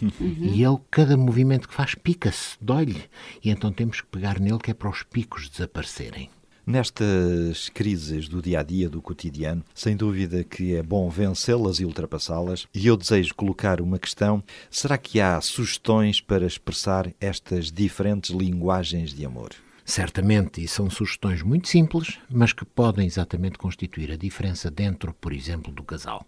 Uhum. 0.00 0.36
E 0.40 0.64
ele, 0.64 0.78
cada 0.90 1.16
movimento 1.16 1.68
que 1.68 1.74
faz, 1.74 1.94
pica-se, 1.94 2.56
dói-lhe. 2.60 3.04
E 3.42 3.50
então 3.50 3.72
temos 3.72 4.00
que 4.00 4.06
pegar 4.06 4.38
nele 4.38 4.58
que 4.58 4.70
é 4.70 4.74
para 4.74 4.90
os 4.90 5.02
picos 5.02 5.48
desaparecerem. 5.48 6.30
Nestas 6.68 7.70
crises 7.70 8.28
do 8.28 8.42
dia 8.42 8.60
a 8.60 8.62
dia, 8.62 8.90
do 8.90 9.00
cotidiano, 9.00 9.64
sem 9.74 9.96
dúvida 9.96 10.44
que 10.44 10.74
é 10.74 10.82
bom 10.82 11.08
vencê-las 11.08 11.80
e 11.80 11.86
ultrapassá-las. 11.86 12.66
E 12.74 12.86
eu 12.86 12.94
desejo 12.94 13.34
colocar 13.34 13.80
uma 13.80 13.98
questão: 13.98 14.44
será 14.70 14.98
que 14.98 15.18
há 15.18 15.40
sugestões 15.40 16.20
para 16.20 16.44
expressar 16.44 17.10
estas 17.18 17.72
diferentes 17.72 18.36
linguagens 18.36 19.14
de 19.14 19.24
amor? 19.24 19.54
Certamente, 19.88 20.62
e 20.62 20.68
são 20.68 20.90
sugestões 20.90 21.40
muito 21.40 21.66
simples, 21.66 22.18
mas 22.30 22.52
que 22.52 22.62
podem 22.62 23.06
exatamente 23.06 23.56
constituir 23.56 24.12
a 24.12 24.16
diferença 24.16 24.70
dentro, 24.70 25.14
por 25.14 25.32
exemplo, 25.32 25.72
do 25.72 25.82
casal. 25.82 26.26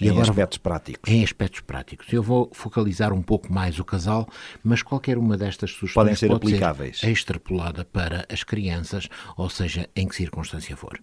E 0.00 0.06
em 0.06 0.08
agora, 0.08 0.30
aspectos 0.30 0.56
práticos. 0.56 1.12
Em 1.12 1.22
aspectos 1.22 1.60
práticos. 1.60 2.10
Eu 2.10 2.22
vou 2.22 2.50
focalizar 2.54 3.12
um 3.12 3.20
pouco 3.20 3.52
mais 3.52 3.78
o 3.78 3.84
casal, 3.84 4.26
mas 4.64 4.82
qualquer 4.82 5.18
uma 5.18 5.36
destas 5.36 5.72
sugestões 5.72 5.92
podem 5.92 6.16
ser 6.16 6.28
pode 6.28 6.46
aplicáveis. 6.46 7.00
ser 7.00 7.10
extrapolada 7.10 7.84
para 7.84 8.24
as 8.32 8.42
crianças, 8.42 9.10
ou 9.36 9.50
seja, 9.50 9.86
em 9.94 10.08
que 10.08 10.16
circunstância 10.16 10.74
for. 10.74 10.98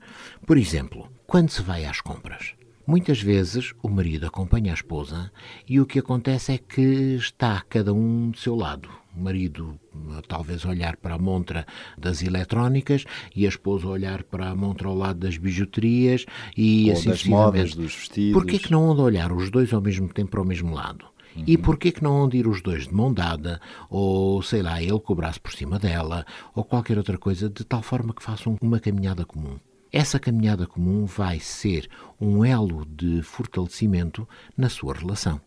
Por 0.47 0.57
exemplo, 0.57 1.11
quando 1.27 1.51
se 1.51 1.61
vai 1.61 1.85
às 1.85 2.01
compras, 2.01 2.55
Muitas 2.87 3.21
vezes 3.21 3.71
o 3.83 3.87
marido 3.87 4.25
acompanha 4.25 4.71
a 4.71 4.73
esposa 4.73 5.31
e 5.67 5.79
o 5.79 5.85
que 5.85 5.99
acontece 5.99 6.53
é 6.53 6.57
que 6.57 6.81
está 7.13 7.61
cada 7.69 7.93
um 7.93 8.31
do 8.31 8.37
seu 8.39 8.55
lado. 8.55 8.89
O 9.19 9.21
marido 9.21 9.77
talvez 10.29 10.63
olhar 10.63 10.95
para 10.95 11.15
a 11.15 11.17
montra 11.17 11.67
das 11.97 12.23
eletrónicas 12.23 13.03
e 13.35 13.45
a 13.45 13.49
esposa 13.49 13.85
olhar 13.85 14.23
para 14.23 14.49
a 14.49 14.55
montra 14.55 14.87
ao 14.87 14.95
lado 14.95 15.19
das 15.19 15.37
bijuterias 15.37 16.25
e 16.55 16.85
Ou 16.85 16.93
assim 16.93 17.09
das 17.09 17.25
modas, 17.25 17.75
dos 17.75 17.93
vestidos. 17.93 18.31
Porquê 18.31 18.57
que 18.57 18.71
não 18.71 18.89
andam 18.89 19.03
a 19.03 19.07
olhar 19.07 19.33
os 19.33 19.49
dois 19.49 19.73
ao 19.73 19.81
mesmo 19.81 20.07
tempo 20.07 20.31
para 20.31 20.41
o 20.41 20.45
mesmo 20.45 20.73
lado? 20.73 21.03
Uhum. 21.35 21.43
E 21.45 21.57
porquê 21.57 21.91
que 21.91 22.01
não 22.01 22.23
andam 22.23 22.39
ir 22.39 22.47
os 22.47 22.61
dois 22.61 22.87
de 22.87 22.93
mão 22.93 23.13
dada, 23.13 23.59
ou 23.89 24.41
sei 24.41 24.61
lá, 24.61 24.81
ele 24.81 24.99
com 25.01 25.11
o 25.11 25.15
braço 25.17 25.41
por 25.41 25.51
cima 25.51 25.77
dela, 25.77 26.25
ou 26.55 26.63
qualquer 26.63 26.97
outra 26.97 27.17
coisa, 27.17 27.49
de 27.49 27.65
tal 27.65 27.81
forma 27.81 28.13
que 28.13 28.23
façam 28.23 28.55
uma 28.61 28.79
caminhada 28.79 29.25
comum? 29.25 29.57
Essa 29.91 30.17
caminhada 30.17 30.65
comum 30.65 31.05
vai 31.05 31.41
ser 31.41 31.89
um 32.21 32.45
elo 32.45 32.85
de 32.85 33.21
fortalecimento 33.21 34.25
na 34.55 34.69
sua 34.69 34.93
relação. 34.93 35.41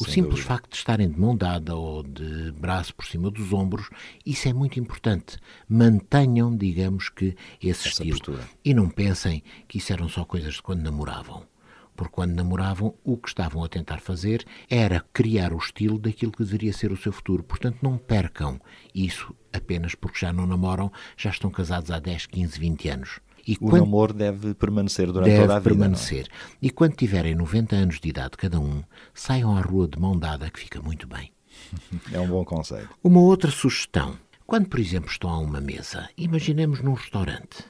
O 0.00 0.04
Sem 0.04 0.14
simples 0.14 0.36
dúvida. 0.36 0.48
facto 0.48 0.70
de 0.70 0.76
estarem 0.76 1.08
de 1.10 1.18
mão 1.18 1.36
dada 1.36 1.76
ou 1.76 2.02
de 2.02 2.52
braço 2.52 2.94
por 2.94 3.04
cima 3.04 3.30
dos 3.30 3.52
ombros, 3.52 3.88
isso 4.24 4.48
é 4.48 4.52
muito 4.52 4.80
importante. 4.80 5.36
Mantenham, 5.68 6.56
digamos 6.56 7.08
que, 7.08 7.36
esse 7.60 7.88
Essa 7.88 7.88
estilo. 7.88 8.18
Postura. 8.18 8.48
E 8.64 8.74
não 8.74 8.88
pensem 8.88 9.42
que 9.68 9.78
isso 9.78 9.92
eram 9.92 10.08
só 10.08 10.24
coisas 10.24 10.54
de 10.54 10.62
quando 10.62 10.82
namoravam. 10.82 11.46
Porque 11.94 12.12
quando 12.14 12.32
namoravam, 12.32 12.94
o 13.04 13.16
que 13.18 13.28
estavam 13.28 13.62
a 13.62 13.68
tentar 13.68 14.00
fazer 14.00 14.44
era 14.68 15.04
criar 15.12 15.52
o 15.52 15.58
estilo 15.58 15.98
daquilo 15.98 16.32
que 16.32 16.42
deveria 16.42 16.72
ser 16.72 16.90
o 16.90 16.96
seu 16.96 17.12
futuro. 17.12 17.42
Portanto, 17.42 17.78
não 17.82 17.98
percam 17.98 18.58
isso 18.94 19.34
apenas 19.52 19.94
porque 19.94 20.18
já 20.18 20.32
não 20.32 20.46
namoram, 20.46 20.90
já 21.16 21.30
estão 21.30 21.50
casados 21.50 21.90
há 21.90 21.98
10, 21.98 22.26
15, 22.26 22.58
20 22.58 22.88
anos. 22.88 23.20
E 23.46 23.54
o 23.54 23.58
quando... 23.58 23.84
namoro 23.84 24.12
deve 24.12 24.54
permanecer 24.54 25.06
durante 25.06 25.30
deve 25.30 25.40
toda 25.42 25.56
a 25.56 25.58
vida. 25.58 25.70
Deve 25.70 25.80
permanecer. 25.80 26.26
É? 26.26 26.56
E 26.62 26.70
quando 26.70 26.94
tiverem 26.94 27.34
90 27.34 27.74
anos 27.74 28.00
de 28.00 28.08
idade 28.08 28.36
cada 28.36 28.60
um, 28.60 28.82
saiam 29.12 29.56
à 29.56 29.60
rua 29.60 29.88
de 29.88 29.98
mão 29.98 30.16
dada, 30.18 30.50
que 30.50 30.60
fica 30.60 30.80
muito 30.80 31.06
bem. 31.06 31.32
É 32.12 32.20
um 32.20 32.28
bom 32.28 32.44
conselho. 32.44 32.88
Uma 33.02 33.20
outra 33.20 33.50
sugestão. 33.50 34.16
Quando, 34.46 34.68
por 34.68 34.80
exemplo, 34.80 35.10
estão 35.10 35.30
a 35.30 35.38
uma 35.38 35.60
mesa, 35.60 36.08
imaginemos 36.16 36.80
num 36.80 36.94
restaurante. 36.94 37.64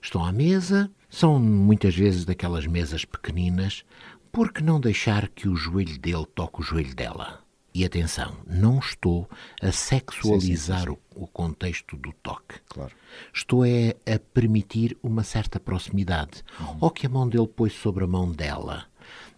Estão 0.00 0.24
à 0.24 0.32
mesa, 0.32 0.90
são 1.08 1.38
muitas 1.38 1.94
vezes 1.94 2.24
daquelas 2.24 2.66
mesas 2.66 3.04
pequeninas, 3.04 3.84
por 4.30 4.52
que 4.52 4.62
não 4.62 4.80
deixar 4.80 5.28
que 5.28 5.48
o 5.48 5.54
joelho 5.54 5.98
dele 5.98 6.26
toque 6.34 6.60
o 6.60 6.62
joelho 6.62 6.94
dela? 6.94 7.41
E 7.74 7.86
atenção, 7.86 8.36
não 8.46 8.78
estou 8.78 9.28
a 9.60 9.72
sexualizar 9.72 10.80
sim, 10.80 10.86
sim, 10.90 10.96
sim. 10.96 10.98
O, 11.16 11.24
o, 11.24 11.26
contexto 11.26 11.96
do 11.96 12.12
toque. 12.12 12.60
Claro. 12.68 12.92
Estou 13.32 13.64
é, 13.64 13.96
a 14.06 14.18
permitir 14.18 14.96
uma 15.02 15.22
certa 15.22 15.58
proximidade. 15.58 16.44
Uhum. 16.60 16.76
Ou 16.82 16.90
que 16.90 17.06
a 17.06 17.08
mão 17.08 17.26
dele 17.26 17.46
pôs 17.46 17.72
sobre 17.72 18.04
a 18.04 18.06
mão 18.06 18.30
dela. 18.30 18.84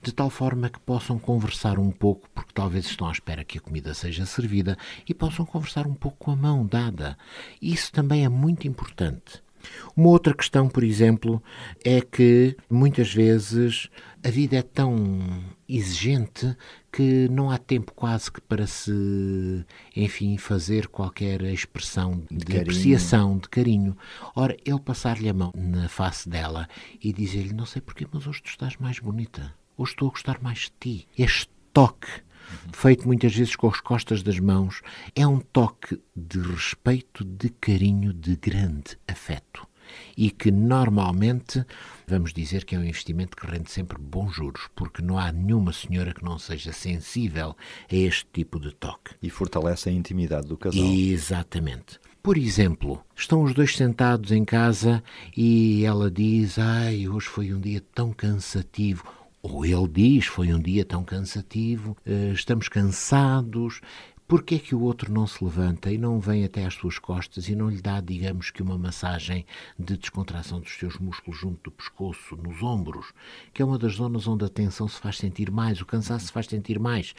De 0.02 0.12
tal 0.12 0.28
forma 0.28 0.68
que 0.68 0.80
possam 0.80 1.18
conversar 1.18 1.78
um 1.78 1.92
pouco, 1.92 2.28
porque 2.34 2.52
talvez 2.52 2.86
estão 2.86 3.08
à 3.08 3.12
espera 3.12 3.44
que 3.44 3.58
a 3.58 3.60
comida 3.60 3.94
seja 3.94 4.26
servida, 4.26 4.76
e 5.08 5.14
possam 5.14 5.46
conversar 5.46 5.86
um 5.86 5.94
pouco 5.94 6.18
com 6.18 6.30
a 6.32 6.36
mão 6.36 6.66
dada. 6.66 7.16
Isso 7.62 7.92
também 7.92 8.24
é 8.24 8.28
muito 8.28 8.66
importante. 8.66 9.42
Uma 9.96 10.08
outra 10.08 10.34
questão, 10.34 10.68
por 10.68 10.84
exemplo, 10.84 11.42
é 11.84 12.00
que 12.00 12.56
muitas 12.68 13.12
vezes 13.12 13.88
a 14.22 14.28
vida 14.28 14.56
é 14.56 14.62
tão 14.62 15.42
exigente 15.68 16.56
que 16.94 17.28
não 17.28 17.50
há 17.50 17.58
tempo 17.58 17.92
quase 17.92 18.30
que 18.30 18.40
para 18.40 18.68
se, 18.68 19.66
enfim, 19.96 20.38
fazer 20.38 20.86
qualquer 20.86 21.42
expressão 21.42 22.22
de, 22.30 22.44
de 22.44 22.60
apreciação, 22.60 23.36
de 23.36 23.48
carinho. 23.48 23.96
Ora, 24.36 24.56
ele 24.64 24.78
passar-lhe 24.78 25.28
a 25.28 25.34
mão 25.34 25.52
na 25.56 25.88
face 25.88 26.28
dela 26.28 26.68
e 27.02 27.12
dizer-lhe: 27.12 27.52
Não 27.52 27.66
sei 27.66 27.82
porquê, 27.82 28.06
mas 28.12 28.28
hoje 28.28 28.40
tu 28.44 28.48
estás 28.48 28.76
mais 28.76 29.00
bonita. 29.00 29.52
Hoje 29.76 29.90
estou 29.90 30.06
a 30.06 30.12
gostar 30.12 30.40
mais 30.40 30.58
de 30.58 30.72
ti. 30.78 31.08
Este 31.18 31.50
toque 31.72 32.22
feito 32.72 33.08
muitas 33.08 33.34
vezes 33.34 33.56
com 33.56 33.66
as 33.68 33.80
costas 33.80 34.22
das 34.22 34.38
mãos, 34.38 34.80
é 35.16 35.26
um 35.26 35.40
toque 35.40 36.00
de 36.14 36.38
respeito, 36.38 37.24
de 37.24 37.48
carinho, 37.48 38.12
de 38.12 38.36
grande 38.36 38.96
afeto. 39.08 39.66
E 40.16 40.30
que 40.30 40.50
normalmente 40.50 41.64
vamos 42.06 42.32
dizer 42.32 42.64
que 42.64 42.74
é 42.74 42.78
um 42.78 42.84
investimento 42.84 43.36
que 43.36 43.46
rende 43.46 43.70
sempre 43.70 43.98
bons 43.98 44.34
juros, 44.34 44.68
porque 44.74 45.02
não 45.02 45.18
há 45.18 45.32
nenhuma 45.32 45.72
senhora 45.72 46.12
que 46.12 46.24
não 46.24 46.38
seja 46.38 46.72
sensível 46.72 47.56
a 47.90 47.94
este 47.94 48.26
tipo 48.32 48.60
de 48.60 48.72
toque. 48.72 49.14
E 49.22 49.30
fortalece 49.30 49.88
a 49.88 49.92
intimidade 49.92 50.46
do 50.46 50.56
casal. 50.56 50.84
Exatamente. 50.84 51.98
Por 52.22 52.38
exemplo, 52.38 53.04
estão 53.14 53.42
os 53.42 53.52
dois 53.52 53.76
sentados 53.76 54.32
em 54.32 54.44
casa 54.44 55.02
e 55.36 55.84
ela 55.84 56.10
diz: 56.10 56.58
Ai, 56.58 57.06
hoje 57.08 57.26
foi 57.26 57.52
um 57.52 57.60
dia 57.60 57.82
tão 57.94 58.12
cansativo 58.12 59.04
ou 59.46 59.62
ele 59.62 59.86
diz, 59.88 60.24
foi 60.24 60.54
um 60.54 60.58
dia 60.58 60.86
tão 60.86 61.04
cansativo, 61.04 61.94
eh, 62.06 62.32
estamos 62.32 62.66
cansados. 62.66 63.82
Porquê 64.26 64.54
é 64.54 64.58
que 64.58 64.74
o 64.74 64.80
outro 64.80 65.12
não 65.12 65.26
se 65.26 65.44
levanta 65.44 65.92
e 65.92 65.98
não 65.98 66.18
vem 66.18 66.44
até 66.44 66.64
às 66.64 66.72
suas 66.72 66.98
costas 66.98 67.46
e 67.48 67.54
não 67.54 67.68
lhe 67.68 67.82
dá, 67.82 68.00
digamos 68.00 68.50
que, 68.50 68.62
uma 68.62 68.78
massagem 68.78 69.44
de 69.78 69.98
descontração 69.98 70.60
dos 70.60 70.72
seus 70.78 70.96
músculos 70.96 71.38
junto 71.38 71.64
do 71.64 71.70
pescoço, 71.70 72.34
nos 72.36 72.62
ombros, 72.62 73.12
que 73.52 73.60
é 73.60 73.64
uma 73.64 73.78
das 73.78 73.96
zonas 73.96 74.26
onde 74.26 74.42
a 74.42 74.48
tensão 74.48 74.88
se 74.88 74.98
faz 74.98 75.18
sentir 75.18 75.50
mais, 75.50 75.78
o 75.82 75.84
cansaço 75.84 76.26
se 76.26 76.32
faz 76.32 76.46
sentir 76.46 76.78
mais. 76.78 77.14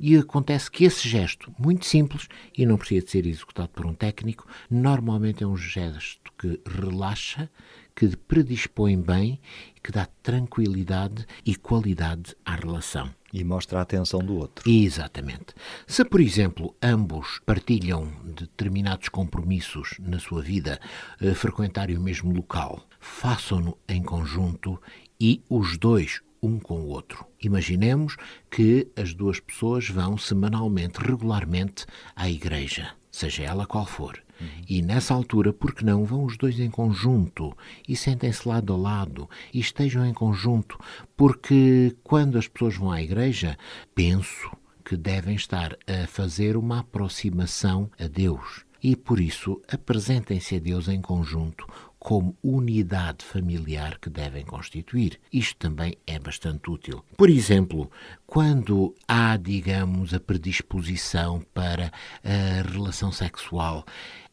E 0.00 0.16
acontece 0.16 0.70
que 0.70 0.84
esse 0.84 1.06
gesto, 1.06 1.52
muito 1.58 1.84
simples, 1.84 2.26
e 2.56 2.64
não 2.64 2.78
precisa 2.78 3.04
de 3.04 3.10
ser 3.10 3.26
executado 3.26 3.68
por 3.68 3.84
um 3.84 3.92
técnico, 3.92 4.46
normalmente 4.70 5.44
é 5.44 5.46
um 5.46 5.58
gesto 5.58 6.32
que 6.38 6.58
relaxa, 6.66 7.50
que 7.96 8.14
predispõe 8.14 9.00
bem, 9.00 9.40
que 9.82 9.90
dá 9.90 10.06
tranquilidade 10.22 11.26
e 11.46 11.56
qualidade 11.56 12.36
à 12.44 12.54
relação. 12.54 13.08
E 13.32 13.42
mostra 13.42 13.78
a 13.78 13.82
atenção 13.82 14.20
do 14.20 14.36
outro. 14.36 14.70
Exatamente. 14.70 15.54
Se, 15.86 16.04
por 16.04 16.20
exemplo, 16.20 16.76
ambos 16.82 17.40
partilham 17.46 18.12
determinados 18.22 19.08
compromissos 19.08 19.96
na 19.98 20.18
sua 20.18 20.42
vida, 20.42 20.78
eh, 21.20 21.34
frequentarem 21.34 21.96
o 21.96 22.00
mesmo 22.00 22.32
local, 22.32 22.86
façam-no 23.00 23.78
em 23.88 24.02
conjunto 24.02 24.80
e 25.18 25.42
os 25.48 25.78
dois 25.78 26.20
um 26.42 26.58
com 26.58 26.80
o 26.80 26.88
outro. 26.88 27.26
Imaginemos 27.42 28.16
que 28.50 28.88
as 28.94 29.14
duas 29.14 29.40
pessoas 29.40 29.88
vão 29.88 30.18
semanalmente, 30.18 30.98
regularmente, 31.00 31.86
à 32.14 32.28
igreja, 32.28 32.90
seja 33.10 33.42
ela 33.42 33.66
qual 33.66 33.86
for. 33.86 34.25
Uhum. 34.40 34.46
E 34.68 34.82
nessa 34.82 35.14
altura, 35.14 35.52
por 35.52 35.74
que 35.74 35.84
não, 35.84 36.04
vão 36.04 36.24
os 36.24 36.36
dois 36.36 36.58
em 36.60 36.70
conjunto 36.70 37.56
e 37.88 37.96
sentem-se 37.96 38.48
lado 38.48 38.72
a 38.72 38.76
lado 38.76 39.28
e 39.52 39.60
estejam 39.60 40.04
em 40.04 40.12
conjunto, 40.12 40.78
porque 41.16 41.94
quando 42.02 42.38
as 42.38 42.48
pessoas 42.48 42.76
vão 42.76 42.90
à 42.90 43.02
igreja, 43.02 43.56
penso 43.94 44.50
que 44.84 44.96
devem 44.96 45.34
estar 45.34 45.76
a 45.86 46.06
fazer 46.06 46.56
uma 46.56 46.80
aproximação 46.80 47.90
a 47.98 48.06
Deus. 48.06 48.64
E 48.82 48.94
por 48.94 49.18
isso 49.18 49.60
apresentem-se 49.68 50.56
a 50.56 50.58
Deus 50.60 50.86
em 50.86 51.00
conjunto 51.00 51.66
como 52.06 52.36
unidade 52.40 53.24
familiar 53.24 53.98
que 53.98 54.08
devem 54.08 54.44
constituir. 54.44 55.18
Isto 55.32 55.56
também 55.56 55.96
é 56.06 56.20
bastante 56.20 56.70
útil. 56.70 57.04
Por 57.16 57.28
exemplo, 57.28 57.90
quando 58.24 58.94
há, 59.08 59.36
digamos, 59.36 60.14
a 60.14 60.20
predisposição 60.20 61.44
para 61.52 61.90
a 62.22 62.70
relação 62.70 63.10
sexual, 63.10 63.84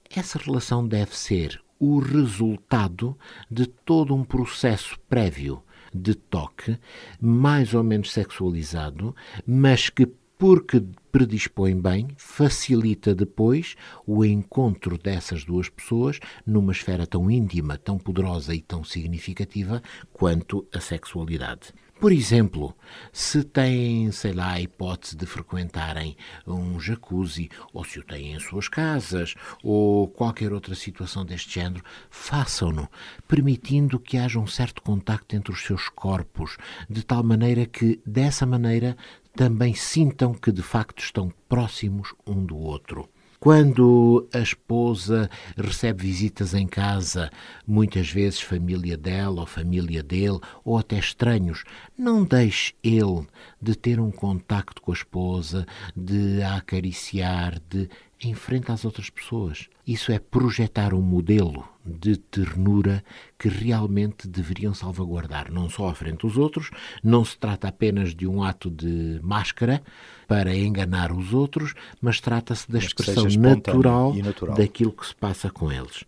essa 0.09 0.37
relação 0.37 0.87
deve 0.87 1.15
ser 1.17 1.61
o 1.79 1.99
resultado 1.99 3.17
de 3.49 3.65
todo 3.65 4.15
um 4.15 4.23
processo 4.23 4.97
prévio 5.09 5.61
de 5.93 6.15
toque, 6.15 6.77
mais 7.19 7.73
ou 7.73 7.83
menos 7.83 8.11
sexualizado, 8.11 9.15
mas 9.45 9.89
que 9.89 10.07
porque 10.37 10.83
predispõe 11.11 11.79
bem, 11.79 12.07
facilita 12.17 13.13
depois 13.13 13.75
o 14.05 14.25
encontro 14.25 14.97
dessas 14.97 15.45
duas 15.45 15.69
pessoas 15.69 16.19
numa 16.45 16.71
esfera 16.71 17.05
tão 17.05 17.29
íntima, 17.29 17.77
tão 17.77 17.97
poderosa 17.97 18.53
e 18.53 18.61
tão 18.61 18.83
significativa 18.83 19.81
quanto 20.11 20.67
a 20.73 20.79
sexualidade. 20.79 21.73
Por 22.03 22.11
exemplo, 22.11 22.75
se 23.13 23.45
têm, 23.45 24.11
sei 24.11 24.33
lá, 24.33 24.51
a 24.51 24.59
hipótese 24.59 25.15
de 25.15 25.25
frequentarem 25.25 26.17
um 26.45 26.77
jacuzzi, 26.77 27.49
ou 27.71 27.85
se 27.85 27.97
o 27.97 28.03
têm 28.03 28.33
em 28.33 28.39
suas 28.41 28.67
casas, 28.67 29.35
ou 29.63 30.09
qualquer 30.09 30.51
outra 30.51 30.75
situação 30.75 31.23
deste 31.23 31.61
género, 31.61 31.81
façam-no, 32.09 32.89
permitindo 33.25 33.97
que 33.97 34.17
haja 34.17 34.37
um 34.37 34.45
certo 34.45 34.81
contacto 34.81 35.33
entre 35.33 35.53
os 35.53 35.63
seus 35.63 35.87
corpos, 35.87 36.57
de 36.89 37.05
tal 37.05 37.23
maneira 37.23 37.65
que, 37.65 38.01
dessa 38.05 38.45
maneira, 38.45 38.97
também 39.33 39.73
sintam 39.73 40.33
que 40.33 40.51
de 40.51 40.61
facto 40.61 41.01
estão 41.01 41.31
próximos 41.47 42.13
um 42.27 42.43
do 42.43 42.57
outro. 42.57 43.12
Quando 43.43 44.25
a 44.33 44.39
esposa 44.39 45.29
recebe 45.57 46.01
visitas 46.01 46.53
em 46.53 46.65
casa, 46.65 47.29
muitas 47.67 48.09
vezes 48.09 48.39
família 48.39 48.95
dela 48.95 49.41
ou 49.41 49.45
família 49.45 50.01
dele, 50.01 50.39
ou 50.63 50.77
até 50.77 50.97
estranhos, 50.97 51.65
não 51.97 52.23
deixe 52.23 52.73
ele 52.81 53.27
de 53.61 53.75
ter 53.75 53.99
um 53.99 54.11
contacto 54.11 54.81
com 54.81 54.91
a 54.91 54.95
esposa, 54.95 55.65
de 55.93 56.41
a 56.41 56.55
acariciar, 56.55 57.59
de 57.69 57.89
em 58.25 58.33
frente 58.33 58.71
às 58.71 58.85
outras 58.85 59.09
pessoas. 59.09 59.67
Isso 59.85 60.11
é 60.11 60.19
projetar 60.19 60.93
um 60.93 61.01
modelo 61.01 61.67
de 61.85 62.15
ternura 62.15 63.03
que 63.37 63.49
realmente 63.49 64.27
deveriam 64.27 64.73
salvaguardar, 64.73 65.51
não 65.51 65.69
só 65.69 65.89
à 65.89 65.95
frente 65.95 66.21
dos 66.21 66.37
outros, 66.37 66.69
não 67.03 67.25
se 67.25 67.37
trata 67.37 67.67
apenas 67.67 68.15
de 68.15 68.25
um 68.25 68.41
ato 68.43 68.69
de 68.71 69.19
máscara 69.21 69.83
para 70.27 70.55
enganar 70.55 71.11
os 71.11 71.33
outros, 71.33 71.73
mas 72.01 72.21
trata-se 72.21 72.71
da 72.71 72.79
expressão 72.79 73.25
natural, 73.25 74.13
natural 74.13 74.55
daquilo 74.55 74.93
que 74.93 75.05
se 75.05 75.15
passa 75.15 75.49
com 75.49 75.71
eles. 75.71 76.05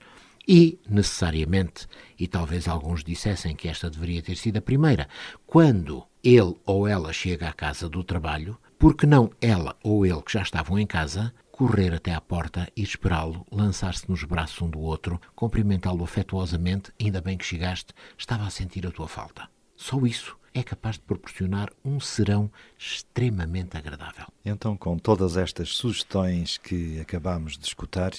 E, 0.47 0.79
necessariamente, 0.87 1.87
e 2.19 2.27
talvez 2.27 2.67
alguns 2.67 3.03
dissessem 3.03 3.55
que 3.55 3.67
esta 3.67 3.89
deveria 3.89 4.21
ter 4.21 4.37
sido 4.37 4.57
a 4.57 4.61
primeira, 4.61 5.07
quando 5.45 6.03
ele 6.23 6.55
ou 6.65 6.87
ela 6.87 7.11
chega 7.11 7.49
à 7.49 7.53
casa 7.53 7.89
do 7.89 8.03
trabalho, 8.03 8.57
porque 8.77 9.05
não 9.05 9.31
ela 9.41 9.75
ou 9.83 10.05
ele 10.05 10.21
que 10.21 10.33
já 10.33 10.41
estavam 10.41 10.77
em 10.77 10.85
casa, 10.85 11.33
correr 11.55 11.93
até 11.93 12.13
à 12.13 12.19
porta 12.19 12.69
e 12.75 12.83
esperá-lo, 12.83 13.47
lançar-se 13.49 14.09
nos 14.09 14.25
braços 14.25 14.61
um 14.61 14.69
do 14.69 14.77
outro, 14.81 15.21
cumprimentá-lo 15.33 16.03
afetuosamente, 16.03 16.91
ainda 17.01 17.21
bem 17.21 17.37
que 17.37 17.45
chegaste, 17.45 17.93
estava 18.17 18.43
a 18.43 18.49
sentir 18.49 18.85
a 18.85 18.91
tua 18.91 19.07
falta. 19.07 19.47
Só 19.73 19.97
isso 20.05 20.37
é 20.53 20.61
capaz 20.61 20.97
de 20.97 21.03
proporcionar 21.03 21.69
um 21.83 21.97
serão 21.97 22.51
extremamente 22.77 23.77
agradável. 23.77 24.25
Então, 24.43 24.75
com 24.75 24.97
todas 24.97 25.37
estas 25.37 25.69
sugestões 25.69 26.57
que 26.57 26.99
acabamos 26.99 27.57
de 27.57 27.65
escutar, 27.65 28.11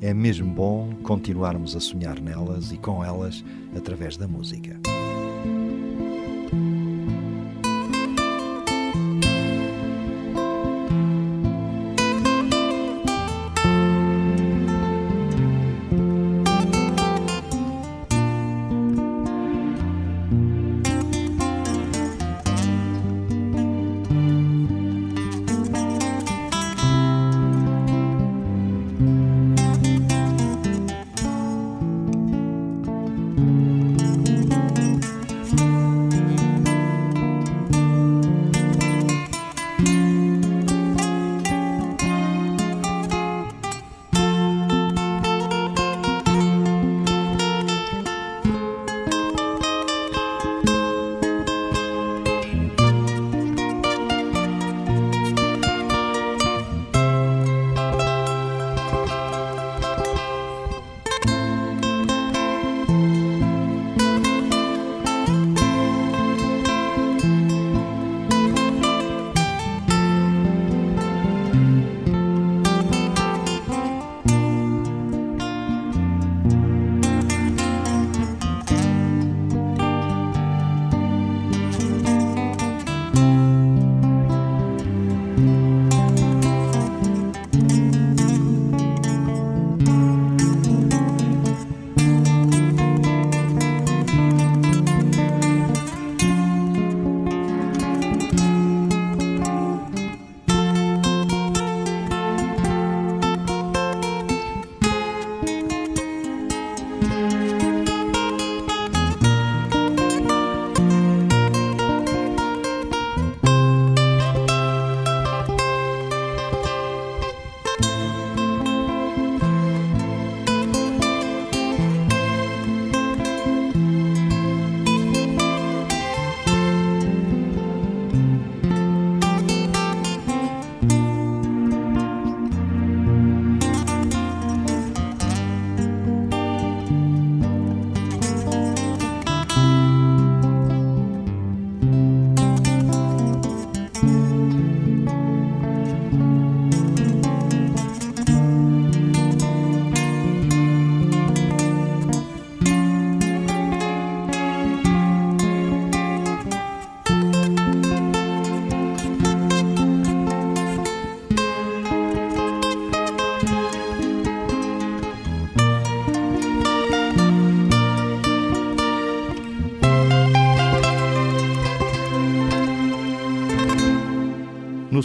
é 0.00 0.14
mesmo 0.14 0.50
bom 0.50 0.94
continuarmos 1.02 1.76
a 1.76 1.80
sonhar 1.80 2.18
nelas 2.18 2.72
e 2.72 2.78
com 2.78 3.04
elas 3.04 3.44
através 3.76 4.16
da 4.16 4.26
música. 4.26 4.80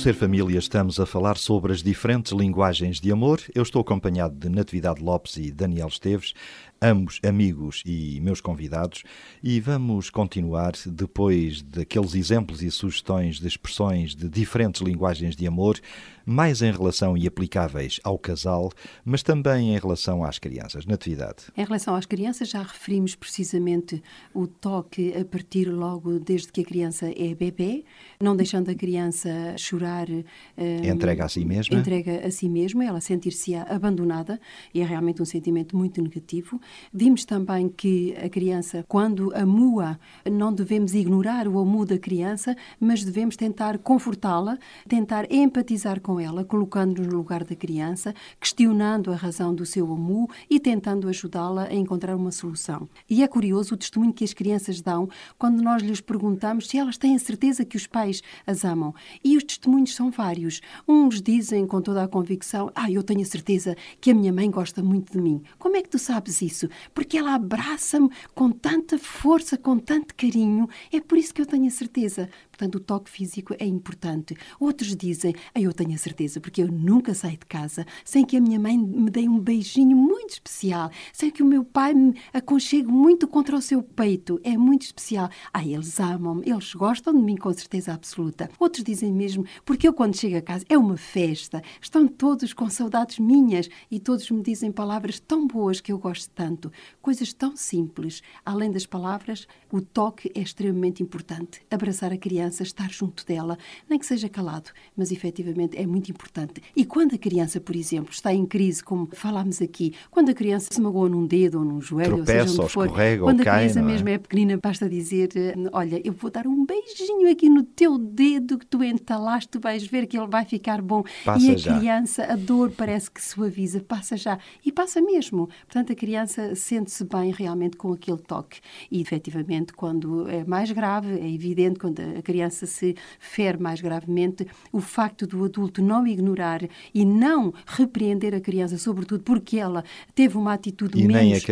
Ser 0.04 0.14
Família 0.14 0.60
estamos 0.60 1.00
a 1.00 1.06
falar 1.06 1.38
sobre 1.38 1.72
as 1.72 1.82
diferentes 1.82 2.34
linguagens 2.34 3.00
de 3.00 3.10
amor. 3.10 3.40
Eu 3.56 3.64
estou 3.64 3.82
acompanhado 3.82 4.36
de 4.36 4.50
Natividade 4.50 5.02
Lopes 5.02 5.38
e 5.38 5.50
Daniel 5.50 5.88
Esteves, 5.88 6.34
ambos 6.82 7.22
amigos 7.26 7.82
e 7.86 8.20
meus 8.20 8.42
convidados, 8.42 9.04
e 9.42 9.62
vamos 9.62 10.10
continuar 10.10 10.74
depois 10.86 11.62
daqueles 11.62 12.16
exemplos 12.16 12.62
e 12.62 12.70
sugestões 12.70 13.40
de 13.40 13.48
expressões 13.48 14.14
de 14.14 14.28
diferentes 14.28 14.82
linguagens 14.82 15.38
de 15.38 15.48
amor 15.48 15.80
mais 16.26 16.62
em 16.62 16.72
relação 16.72 17.18
e 17.18 17.28
aplicáveis 17.28 18.00
ao 18.04 18.18
casal, 18.18 18.72
mas 19.04 19.24
também 19.24 19.76
em 19.76 19.80
relação 19.80 20.24
às 20.24 20.40
crianças. 20.40 20.86
Natividade. 20.86 21.46
Em 21.58 21.64
relação 21.64 21.96
às 21.96 22.06
crianças, 22.06 22.50
já 22.50 22.62
referimos 22.62 23.16
precisamente 23.16 24.02
o 24.34 24.48
toque 24.48 25.14
a 25.20 25.26
partir 25.26 25.66
logo 25.66 26.20
desde 26.20 26.52
que 26.52 26.62
a 26.62 26.64
criança 26.64 27.12
é 27.16 27.34
bebê, 27.36 27.84
não 28.22 28.36
deixando 28.36 28.70
a 28.70 28.76
criança 28.76 29.30
chorar. 29.58 30.08
Um, 30.10 30.84
entrega 30.84 31.26
a 31.26 31.30
si 31.30 31.46
mesma. 31.46 31.78
Entrega 31.78 32.26
a 32.26 32.32
si 32.32 32.50
mesma, 32.50 32.86
ela 32.86 33.02
sentir-se 33.02 33.56
abandonada, 33.56 34.40
e 34.74 34.82
é 34.82 34.86
realmente 34.86 35.22
um 35.22 35.26
sentimento 35.26 35.76
muito 35.76 36.02
negativo. 36.02 36.60
Vimos 36.94 37.26
também 37.26 37.70
que 37.70 38.16
a 38.18 38.30
criança, 38.30 38.84
quando 38.88 39.36
amua, 39.36 40.00
não 40.30 40.54
devemos 40.54 40.94
ignorar 40.94 41.48
o 41.48 41.60
amu 41.60 41.86
da 41.86 41.98
criança, 41.98 42.56
mas 42.80 43.04
devemos 43.04 43.36
tentar 43.36 43.78
confortá-la, 43.78 44.58
tentar 44.88 45.32
empatizar 45.32 46.00
com 46.02 46.13
com 46.14 46.20
ela, 46.20 46.46
colocando-nos 46.46 47.08
no 47.08 47.18
lugar 47.18 47.44
da 47.44 47.56
criança, 47.56 48.14
questionando 48.40 49.12
a 49.12 49.16
razão 49.16 49.54
do 49.54 49.66
seu 49.66 49.92
amu 49.92 50.30
e 50.48 50.60
tentando 50.60 51.10
ajudá-la 51.10 51.64
a 51.64 51.74
encontrar 51.74 52.16
uma 52.16 52.32
solução. 52.32 52.88
E 53.10 53.24
é 53.24 53.28
curioso 53.28 53.74
o 53.74 53.78
testemunho 53.78 54.14
que 54.14 54.24
as 54.24 54.32
crianças 54.32 54.80
dão 54.80 55.10
quando 55.40 55.64
nós 55.64 55.82
lhes 55.82 56.02
perguntamos 56.02 56.68
se 56.68 56.78
elas 56.78 57.00
têm 57.00 57.16
a 57.16 57.20
certeza 57.20 57.66
que 57.66 57.76
os 57.76 57.88
pais 57.88 58.22
as 58.46 58.64
amam. 58.64 58.94
E 59.24 59.36
os 59.36 59.44
testemunhos 59.44 59.96
são 59.96 60.12
vários. 60.12 60.62
Uns 60.88 61.20
dizem 61.20 61.66
com 61.66 61.82
toda 61.82 62.04
a 62.04 62.08
convicção: 62.08 62.70
Ah, 62.76 62.92
eu 62.92 63.02
tenho 63.02 63.22
a 63.22 63.26
certeza 63.26 63.76
que 64.00 64.12
a 64.12 64.14
minha 64.14 64.32
mãe 64.32 64.52
gosta 64.52 64.84
muito 64.84 65.14
de 65.14 65.20
mim. 65.20 65.42
Como 65.58 65.76
é 65.76 65.82
que 65.82 65.90
tu 65.90 65.98
sabes 65.98 66.44
isso? 66.44 66.70
Porque 66.94 67.18
ela 67.18 67.34
abraça-me 67.34 68.12
com 68.36 68.52
tanta 68.52 69.00
força, 69.00 69.58
com 69.58 69.80
tanto 69.80 70.14
carinho. 70.14 70.70
É 70.92 71.02
por 71.02 71.18
isso 71.18 71.34
que 71.34 71.42
eu 71.42 71.46
tenho 71.48 71.66
a 71.66 71.72
certeza. 71.72 72.30
Portanto, 72.52 72.76
o 72.76 72.80
toque 72.80 73.10
físico 73.10 73.56
é 73.58 73.66
importante. 73.66 74.38
Outros 74.60 74.96
dizem, 74.96 75.34
ah, 75.56 75.60
eu 75.60 75.74
tenho 75.74 75.96
a 75.96 75.98
certeza, 76.04 76.40
porque 76.40 76.62
eu 76.62 76.68
nunca 76.68 77.14
saio 77.14 77.38
de 77.38 77.46
casa 77.46 77.86
sem 78.04 78.26
que 78.26 78.38
a 78.38 78.42
minha 78.42 78.60
mãe 78.60 78.78
me 78.78 79.10
dê 79.10 79.28
um 79.28 79.40
beijinho 79.40 79.96
muito 79.96 80.32
especial, 80.32 80.92
sem 81.12 81.32
que 81.32 81.42
o 81.42 81.46
meu 81.46 81.64
pai 81.64 81.94
me 81.94 82.16
aconchegue 82.34 82.88
muito 82.88 83.28
contra 83.28 83.56
o 83.56 83.62
seu 83.62 83.82
peito. 83.82 84.40
É 84.44 84.58
muito 84.58 84.84
especial. 84.84 85.30
Ah, 85.54 85.66
eles 85.66 86.00
amam-me, 86.00 86.44
eles 86.50 86.74
gostam 86.74 87.14
de 87.14 87.22
mim 87.22 87.36
com 87.36 87.52
certeza 87.54 87.94
absoluta. 87.94 88.50
Outros 88.60 88.84
dizem 88.84 89.12
mesmo, 89.12 89.46
porque 89.66 89.88
eu 89.88 89.94
quando 89.94 90.18
chego 90.18 90.38
a 90.38 90.42
casa 90.42 90.66
é 90.70 90.78
uma 90.78 90.98
festa, 90.98 91.62
estão 91.82 92.08
todos 92.08 92.54
com 92.54 92.70
saudades 92.70 93.20
minhas 93.20 93.70
e 93.90 94.00
todos 94.00 94.30
me 94.30 94.42
dizem 94.42 94.72
palavras 94.72 95.20
tão 95.20 95.48
boas 95.48 95.80
que 95.80 95.92
eu 95.92 95.98
gosto 95.98 96.30
tanto. 96.32 96.72
Coisas 97.02 97.34
tão 97.34 97.56
simples. 97.56 98.22
Além 98.46 98.72
das 98.72 98.86
palavras, 98.86 99.48
o 99.72 99.82
toque 99.82 100.32
é 100.36 100.42
extremamente 100.42 101.02
importante. 101.02 101.62
Abraçar 101.72 102.12
a 102.12 102.18
criança 102.18 102.64
estar 102.64 102.92
junto 102.92 103.26
dela, 103.26 103.58
nem 103.90 103.98
que 103.98 104.06
seja 104.06 104.28
calado, 104.28 104.72
mas 104.96 105.12
efetivamente 105.12 105.78
é 105.78 105.86
muito 105.94 106.10
importante. 106.10 106.62
E 106.76 106.84
quando 106.84 107.14
a 107.14 107.18
criança, 107.18 107.62
por 107.62 107.76
exemplo, 107.76 108.12
está 108.12 108.34
em 108.34 108.46
crise, 108.46 108.84
como 108.84 109.08
falámos 109.14 109.62
aqui, 109.62 109.94
quando 110.10 110.30
a 110.30 110.34
criança 110.34 110.70
se 110.72 110.82
magoa 110.82 111.08
num 111.08 111.26
dedo 111.26 111.60
ou 111.60 111.66
num 111.66 111.80
joelho, 111.80 112.18
Tropeça, 112.18 112.40
ou 112.40 112.48
seja 112.48 112.62
onde 112.64 112.72
for, 112.72 112.86
escorrega, 112.88 113.24
quando 113.24 113.42
a 113.42 113.44
criança 113.44 113.74
cai, 113.76 113.84
mesmo 113.84 114.10
é? 114.10 114.14
é 114.14 114.18
pequenina, 114.18 114.58
basta 114.58 114.90
dizer: 114.90 115.30
Olha, 115.72 116.02
eu 116.04 116.14
vou 116.14 116.32
dar 116.32 116.48
um 116.48 116.66
beijinho 116.66 117.32
aqui 117.32 117.48
no 117.48 117.64
teu 117.64 117.98
dedo 117.98 118.58
que 118.58 118.66
tu 118.66 118.84
entalaste, 118.84 119.50
tu 119.50 119.60
vais 119.60 119.86
ver 119.86 120.08
que 120.08 120.18
ele 120.18 120.28
vai 120.28 120.46
ficar 120.46 120.82
bom. 120.82 121.04
Passa 121.24 121.46
e 121.46 121.52
a 121.52 121.58
já. 121.58 121.78
criança, 121.78 122.24
a 122.26 122.36
dor 122.36 122.72
parece 122.72 123.12
que 123.12 123.22
suaviza, 123.22 123.80
passa 123.80 124.18
já. 124.18 124.40
E 124.66 124.72
passa 124.72 125.00
mesmo. 125.02 125.48
Portanto, 125.68 125.94
a 125.94 125.96
criança 125.96 126.56
sente-se 126.56 127.04
bem 127.04 127.32
realmente 127.32 127.78
com 127.78 127.94
aquele 127.94 128.18
toque. 128.18 128.60
E 128.90 129.00
efetivamente, 129.00 129.74
quando 129.74 130.28
é 130.28 130.44
mais 130.44 130.72
grave, 130.72 131.20
é 131.20 131.30
evidente, 131.30 131.80
quando 131.80 132.00
a 132.00 132.22
criança 132.22 132.66
se 132.66 132.96
fere 133.20 133.60
mais 133.60 133.80
gravemente, 133.80 134.48
o 134.72 134.82
facto 134.82 135.28
do 135.28 135.44
adulto 135.44 135.83
não 135.84 136.08
ignorar 136.08 136.62
e 136.94 137.06
não 137.06 137.54
repreender 137.66 138.34
a 138.34 138.40
criança, 138.40 138.78
sobretudo 138.78 139.24
porque 139.24 139.58
ela 139.58 139.84
teve 140.16 140.38
uma 140.38 140.54
atitude 140.54 141.00
E 141.00 141.08
menos, 141.08 141.44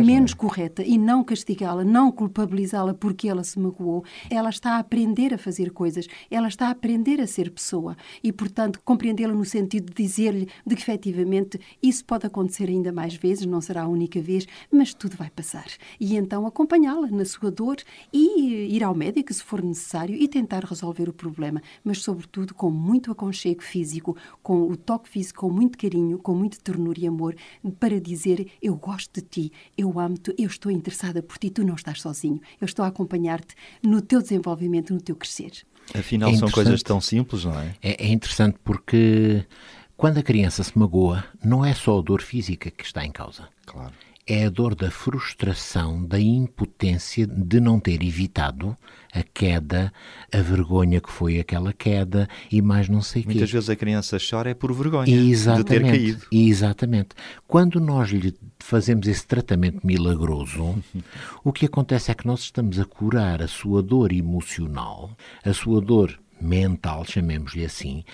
é? 0.00 0.04
menos 0.04 0.34
correta 0.34 0.82
e 0.82 0.96
não 0.96 1.22
castigá-la, 1.24 1.84
não 1.84 2.10
culpabilizá-la 2.12 2.94
porque 2.94 3.28
ela 3.28 3.44
se 3.44 3.58
magoou, 3.58 4.04
ela 4.30 4.50
está 4.50 4.76
a 4.76 4.78
aprender 4.78 5.34
a 5.34 5.38
fazer 5.38 5.70
coisas, 5.70 6.06
ela 6.30 6.48
está 6.48 6.68
a 6.68 6.70
aprender 6.70 7.20
a 7.20 7.26
ser 7.26 7.50
pessoa 7.50 7.96
e, 8.22 8.32
portanto, 8.32 8.80
compreendê-la 8.84 9.34
no 9.34 9.44
sentido 9.44 9.92
de 9.92 10.02
dizer-lhe 10.02 10.48
de 10.66 10.76
que 10.76 10.82
efetivamente 10.82 11.60
isso 11.82 12.04
pode 12.04 12.26
acontecer 12.26 12.68
ainda 12.68 12.92
mais 12.92 13.14
vezes, 13.14 13.46
não 13.46 13.60
será 13.60 13.82
a 13.82 13.88
única 13.88 14.20
vez, 14.20 14.46
mas 14.70 14.94
tudo 14.94 15.16
vai 15.16 15.30
passar. 15.30 15.66
E 15.98 16.16
então 16.16 16.46
acompanhá-la 16.46 17.08
na 17.08 17.24
sua 17.24 17.50
dor 17.50 17.76
e 18.12 18.74
ir 18.74 18.84
ao 18.84 18.94
médico 18.94 19.32
se 19.32 19.42
for 19.42 19.62
necessário 19.62 20.14
e 20.14 20.28
tentar 20.28 20.64
resolver 20.64 21.08
o 21.08 21.12
problema, 21.12 21.62
mas 21.84 22.02
sobretudo 22.02 22.54
com 22.54 22.70
muito 22.70 23.10
aconchego 23.10 23.62
físico, 23.62 23.79
com 24.42 24.70
o 24.70 24.76
toque 24.76 25.08
físico, 25.08 25.40
com 25.40 25.50
muito 25.52 25.78
carinho, 25.78 26.18
com 26.18 26.34
muito 26.34 26.60
ternura 26.60 27.00
e 27.00 27.06
amor, 27.06 27.34
para 27.78 28.00
dizer 28.00 28.50
eu 28.62 28.74
gosto 28.74 29.20
de 29.20 29.26
ti, 29.26 29.52
eu 29.76 29.98
amo-te, 29.98 30.34
eu 30.38 30.46
estou 30.46 30.70
interessada 30.70 31.22
por 31.22 31.38
ti, 31.38 31.50
tu 31.50 31.64
não 31.64 31.74
estás 31.74 32.00
sozinho, 32.00 32.40
eu 32.60 32.64
estou 32.64 32.84
a 32.84 32.88
acompanhar-te 32.88 33.54
no 33.82 34.00
teu 34.00 34.20
desenvolvimento, 34.20 34.92
no 34.92 35.00
teu 35.00 35.16
crescer. 35.16 35.52
Afinal, 35.94 36.30
É 36.30 36.36
são 36.36 36.50
coisas 36.50 36.82
tão 36.82 37.00
simples, 37.00 37.44
não 37.44 37.58
é? 37.58 37.74
É, 37.82 38.06
é 38.06 38.08
interessante 38.08 38.58
porque 38.62 39.44
quando 39.96 40.18
a 40.18 40.22
criança 40.22 40.62
se 40.62 40.78
magoa, 40.78 41.24
não 41.44 41.64
é 41.64 41.74
só 41.74 41.98
a 41.98 42.02
dor 42.02 42.22
física 42.22 42.70
que 42.70 42.84
está 42.84 43.04
em 43.04 43.10
causa. 43.10 43.48
Claro. 43.66 43.92
É 44.32 44.44
a 44.46 44.48
dor 44.48 44.76
da 44.76 44.92
frustração, 44.92 46.06
da 46.06 46.20
impotência 46.20 47.26
de 47.26 47.58
não 47.58 47.80
ter 47.80 48.00
evitado 48.00 48.76
a 49.12 49.24
queda, 49.24 49.92
a 50.32 50.38
vergonha 50.40 51.00
que 51.00 51.10
foi 51.10 51.40
aquela 51.40 51.72
queda 51.72 52.28
e 52.48 52.62
mais 52.62 52.88
não 52.88 53.02
sei 53.02 53.22
o 53.22 53.24
quê. 53.24 53.32
Muitas 53.32 53.50
vezes 53.50 53.68
a 53.68 53.74
criança 53.74 54.18
chora 54.18 54.50
é 54.50 54.54
por 54.54 54.72
vergonha 54.72 55.06
de 55.06 55.12
ter 55.20 55.28
Exatamente, 55.30 55.82
caído. 55.90 56.26
Exatamente. 56.30 57.08
Quando 57.48 57.80
nós 57.80 58.10
lhe 58.10 58.32
fazemos 58.60 59.08
esse 59.08 59.26
tratamento 59.26 59.84
milagroso, 59.84 60.80
o 61.42 61.52
que 61.52 61.66
acontece 61.66 62.12
é 62.12 62.14
que 62.14 62.24
nós 62.24 62.38
estamos 62.42 62.78
a 62.78 62.84
curar 62.84 63.42
a 63.42 63.48
sua 63.48 63.82
dor 63.82 64.12
emocional, 64.12 65.10
a 65.44 65.52
sua 65.52 65.80
dor 65.80 66.16
mental, 66.40 67.04
chamemos-lhe 67.04 67.64
assim. 67.64 68.04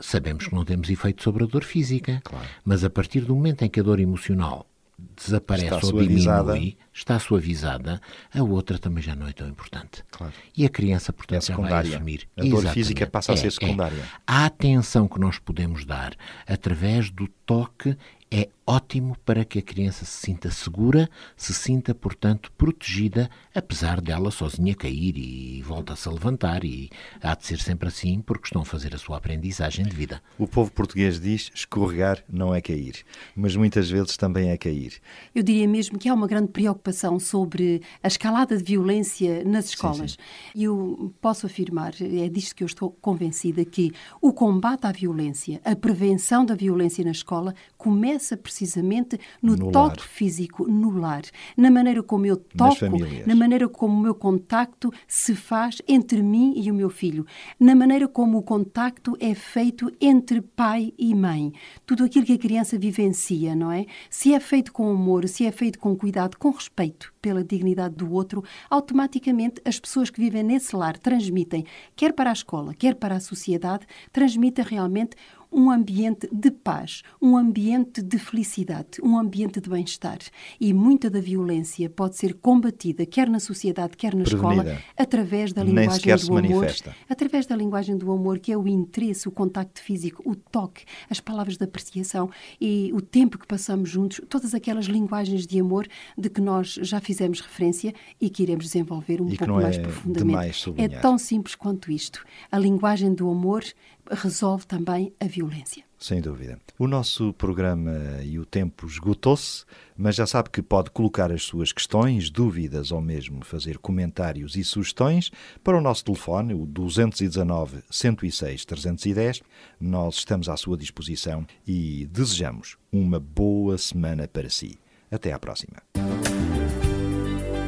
Sabemos 0.00 0.46
que 0.46 0.54
não 0.54 0.64
temos 0.64 0.88
efeito 0.90 1.24
sobre 1.24 1.42
a 1.42 1.46
dor 1.48 1.64
física, 1.64 2.20
Claro. 2.22 2.46
mas 2.64 2.84
a 2.84 2.90
partir 2.90 3.22
do 3.22 3.34
momento 3.34 3.62
em 3.64 3.68
que 3.68 3.80
a 3.80 3.82
dor 3.82 3.98
emocional 3.98 4.64
desaparece 4.98 5.66
Está 5.66 5.76
ou 5.76 5.82
suavizada. 5.82 6.52
diminui, 6.54 6.78
está 6.92 7.18
suavizada, 7.18 8.00
a 8.34 8.42
outra 8.42 8.78
também 8.78 9.02
já 9.02 9.14
não 9.14 9.28
é 9.28 9.32
tão 9.32 9.46
importante. 9.48 10.02
Claro. 10.10 10.32
E 10.56 10.64
a 10.64 10.68
criança, 10.70 11.12
portanto, 11.12 11.42
É 11.42 11.46
já 11.46 11.54
vai 11.54 11.64
secundária. 11.64 11.96
assumir. 11.96 12.28
A 12.36 12.40
dor 12.40 12.46
Exatamente. 12.48 12.74
física 12.74 13.06
passa 13.06 13.32
a 13.32 13.34
É, 13.34 13.36
ser 13.36 13.46
é. 13.48 13.50
secundária. 13.50 14.02
A 14.26 14.46
atenção 14.46 15.06
que 15.06 15.20
nós 15.20 15.38
podemos 15.38 15.84
dar 15.84 16.14
através 16.46 17.10
do 17.10 17.28
toque 17.44 17.96
é 18.36 18.50
ótimo 18.66 19.16
para 19.24 19.46
que 19.46 19.60
a 19.60 19.62
criança 19.62 20.04
se 20.04 20.26
sinta 20.26 20.50
segura, 20.50 21.08
se 21.36 21.54
sinta, 21.54 21.94
portanto, 21.94 22.52
protegida, 22.58 23.30
apesar 23.54 23.98
dela 23.98 24.30
sozinha 24.30 24.74
cair 24.74 25.16
e 25.16 25.62
volta-se 25.62 26.06
a 26.06 26.12
levantar. 26.12 26.62
E 26.62 26.90
há 27.22 27.34
de 27.34 27.46
ser 27.46 27.58
sempre 27.58 27.88
assim, 27.88 28.20
porque 28.20 28.48
estão 28.48 28.60
a 28.60 28.64
fazer 28.64 28.94
a 28.94 28.98
sua 28.98 29.16
aprendizagem 29.16 29.86
de 29.86 29.96
vida. 29.96 30.20
O 30.38 30.46
povo 30.46 30.70
português 30.70 31.18
diz 31.18 31.50
escorregar 31.54 32.22
não 32.28 32.54
é 32.54 32.60
cair, 32.60 33.04
mas 33.34 33.56
muitas 33.56 33.88
vezes 33.88 34.18
também 34.18 34.50
é 34.50 34.58
cair. 34.58 35.00
Eu 35.34 35.42
diria 35.42 35.66
mesmo 35.66 35.98
que 35.98 36.08
há 36.08 36.12
uma 36.12 36.26
grande 36.26 36.48
preocupação 36.48 37.18
sobre 37.18 37.80
a 38.02 38.08
escalada 38.08 38.54
de 38.58 38.64
violência 38.64 39.44
nas 39.44 39.70
escolas. 39.70 40.18
E 40.54 40.64
eu 40.64 41.10
posso 41.22 41.46
afirmar, 41.46 41.94
é 42.02 42.28
disto 42.28 42.54
que 42.54 42.64
eu 42.64 42.66
estou 42.66 42.90
convencida, 43.00 43.64
que 43.64 43.92
o 44.20 44.30
combate 44.30 44.86
à 44.86 44.92
violência, 44.92 45.58
a 45.64 45.74
prevenção 45.74 46.44
da 46.44 46.54
violência 46.54 47.02
na 47.02 47.12
escola, 47.12 47.54
começa 47.78 48.25
precisamente 48.34 49.20
no, 49.42 49.54
No 49.54 49.70
toque 49.70 49.98
lar. 50.00 50.08
físico, 50.08 50.66
no 50.66 50.98
lar, 50.98 51.22
na 51.54 51.70
maneira 51.70 52.02
como 52.02 52.24
eu 52.24 52.38
toco, 52.38 52.86
na 53.26 53.34
maneira 53.34 53.68
como 53.68 53.94
o 53.94 54.00
meu 54.00 54.14
contacto 54.14 54.90
se 55.06 55.34
faz 55.34 55.82
entre 55.86 56.22
mim 56.22 56.54
e 56.56 56.70
o 56.70 56.74
meu 56.74 56.88
filho, 56.88 57.26
na 57.60 57.74
maneira 57.74 58.08
como 58.08 58.38
o 58.38 58.42
contacto 58.42 59.14
é 59.20 59.34
feito 59.34 59.92
entre 60.00 60.40
pai 60.40 60.94
e 60.98 61.14
mãe. 61.14 61.52
Tudo 61.84 62.04
aquilo 62.04 62.24
que 62.24 62.32
a 62.32 62.38
criança 62.38 62.78
vivencia, 62.78 63.54
não 63.54 63.70
é? 63.70 63.84
Se 64.08 64.32
é 64.32 64.40
feito 64.40 64.72
com 64.72 64.88
amor, 64.90 65.28
se 65.28 65.44
é 65.44 65.52
feito 65.52 65.78
com 65.78 65.94
cuidado, 65.94 66.38
com 66.38 66.50
respeito 66.50 67.12
pela 67.20 67.42
dignidade 67.42 67.96
do 67.96 68.12
outro, 68.12 68.42
automaticamente 68.70 69.60
as 69.64 69.80
pessoas 69.80 70.08
que 70.08 70.20
vivem 70.20 70.44
nesse 70.44 70.76
lar 70.76 70.96
transmitem, 70.96 71.64
quer 71.96 72.12
para 72.12 72.30
a 72.30 72.32
escola, 72.32 72.72
quer 72.72 72.94
para 72.94 73.16
a 73.16 73.20
sociedade, 73.20 73.84
transmitem 74.12 74.64
realmente 74.64 75.16
um 75.50 75.70
ambiente 75.70 76.28
de 76.32 76.50
paz, 76.50 77.02
um 77.20 77.36
ambiente 77.36 78.02
de 78.02 78.18
felicidade, 78.18 79.00
um 79.02 79.18
ambiente 79.18 79.60
de 79.60 79.68
bem-estar. 79.70 80.18
E 80.60 80.72
muita 80.72 81.08
da 81.08 81.20
violência 81.20 81.88
pode 81.88 82.16
ser 82.16 82.34
combatida, 82.34 83.06
quer 83.06 83.28
na 83.28 83.40
sociedade, 83.40 83.96
quer 83.96 84.14
na 84.14 84.24
Prevenida. 84.24 84.62
escola, 84.62 84.82
através 84.96 85.52
da 85.52 85.64
Nem 85.64 85.74
linguagem 85.74 86.14
do 86.14 86.18
se 86.18 86.30
amor. 86.30 86.66
Através 87.08 87.46
da 87.46 87.56
linguagem 87.56 87.96
do 87.96 88.10
amor, 88.12 88.38
que 88.38 88.52
é 88.52 88.56
o 88.56 88.66
interesse, 88.68 89.28
o 89.28 89.30
contacto 89.30 89.80
físico, 89.80 90.22
o 90.28 90.34
toque, 90.34 90.84
as 91.08 91.20
palavras 91.20 91.56
de 91.56 91.64
apreciação 91.64 92.30
e 92.60 92.90
o 92.94 93.00
tempo 93.00 93.38
que 93.38 93.46
passamos 93.46 93.88
juntos, 93.88 94.20
todas 94.28 94.54
aquelas 94.54 94.86
linguagens 94.86 95.46
de 95.46 95.58
amor 95.60 95.86
de 96.16 96.28
que 96.28 96.40
nós 96.40 96.74
já 96.82 97.00
fizemos 97.00 97.40
referência 97.40 97.94
e 98.20 98.28
que 98.28 98.42
iremos 98.42 98.66
desenvolver 98.66 99.20
um 99.20 99.28
E 99.28 99.36
pouco 99.36 99.46
não 99.52 99.60
é 99.60 99.62
mais 99.64 99.78
profundamente. 99.78 100.70
é 100.78 100.88
tão 100.88 101.16
simples 101.18 101.54
quanto 101.54 101.90
isto. 101.90 102.24
A 102.50 102.58
linguagem 102.58 103.14
do 103.14 103.28
amor 103.30 103.64
resolve 104.10 104.66
também 104.66 105.12
a 105.18 105.26
violência. 105.36 105.84
Sem 105.98 106.20
dúvida. 106.20 106.58
O 106.78 106.86
nosso 106.86 107.32
programa 107.34 108.20
e 108.22 108.38
o 108.38 108.44
tempo 108.44 108.86
esgotou-se, 108.86 109.64
mas 109.96 110.16
já 110.16 110.26
sabe 110.26 110.50
que 110.50 110.62
pode 110.62 110.90
colocar 110.90 111.30
as 111.30 111.42
suas 111.42 111.72
questões, 111.72 112.30
dúvidas 112.30 112.90
ou 112.90 113.00
mesmo 113.00 113.44
fazer 113.44 113.78
comentários 113.78 114.56
e 114.56 114.64
sugestões 114.64 115.30
para 115.62 115.76
o 115.76 115.80
nosso 115.80 116.04
telefone, 116.04 116.54
o 116.54 116.66
219 116.66 117.82
106 117.90 118.64
310. 118.64 119.42
Nós 119.80 120.16
estamos 120.16 120.48
à 120.48 120.56
sua 120.56 120.76
disposição 120.76 121.46
e 121.66 122.06
desejamos 122.10 122.76
uma 122.90 123.20
boa 123.20 123.76
semana 123.78 124.26
para 124.26 124.48
si. 124.48 124.78
Até 125.10 125.32
à 125.32 125.38
próxima. 125.38 125.76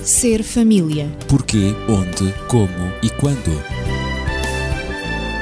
Ser 0.02 0.42
família. 0.42 1.06
Porquê, 1.28 1.74
onde, 1.88 2.32
como 2.48 2.92
e 3.02 3.10
quando. 3.20 4.07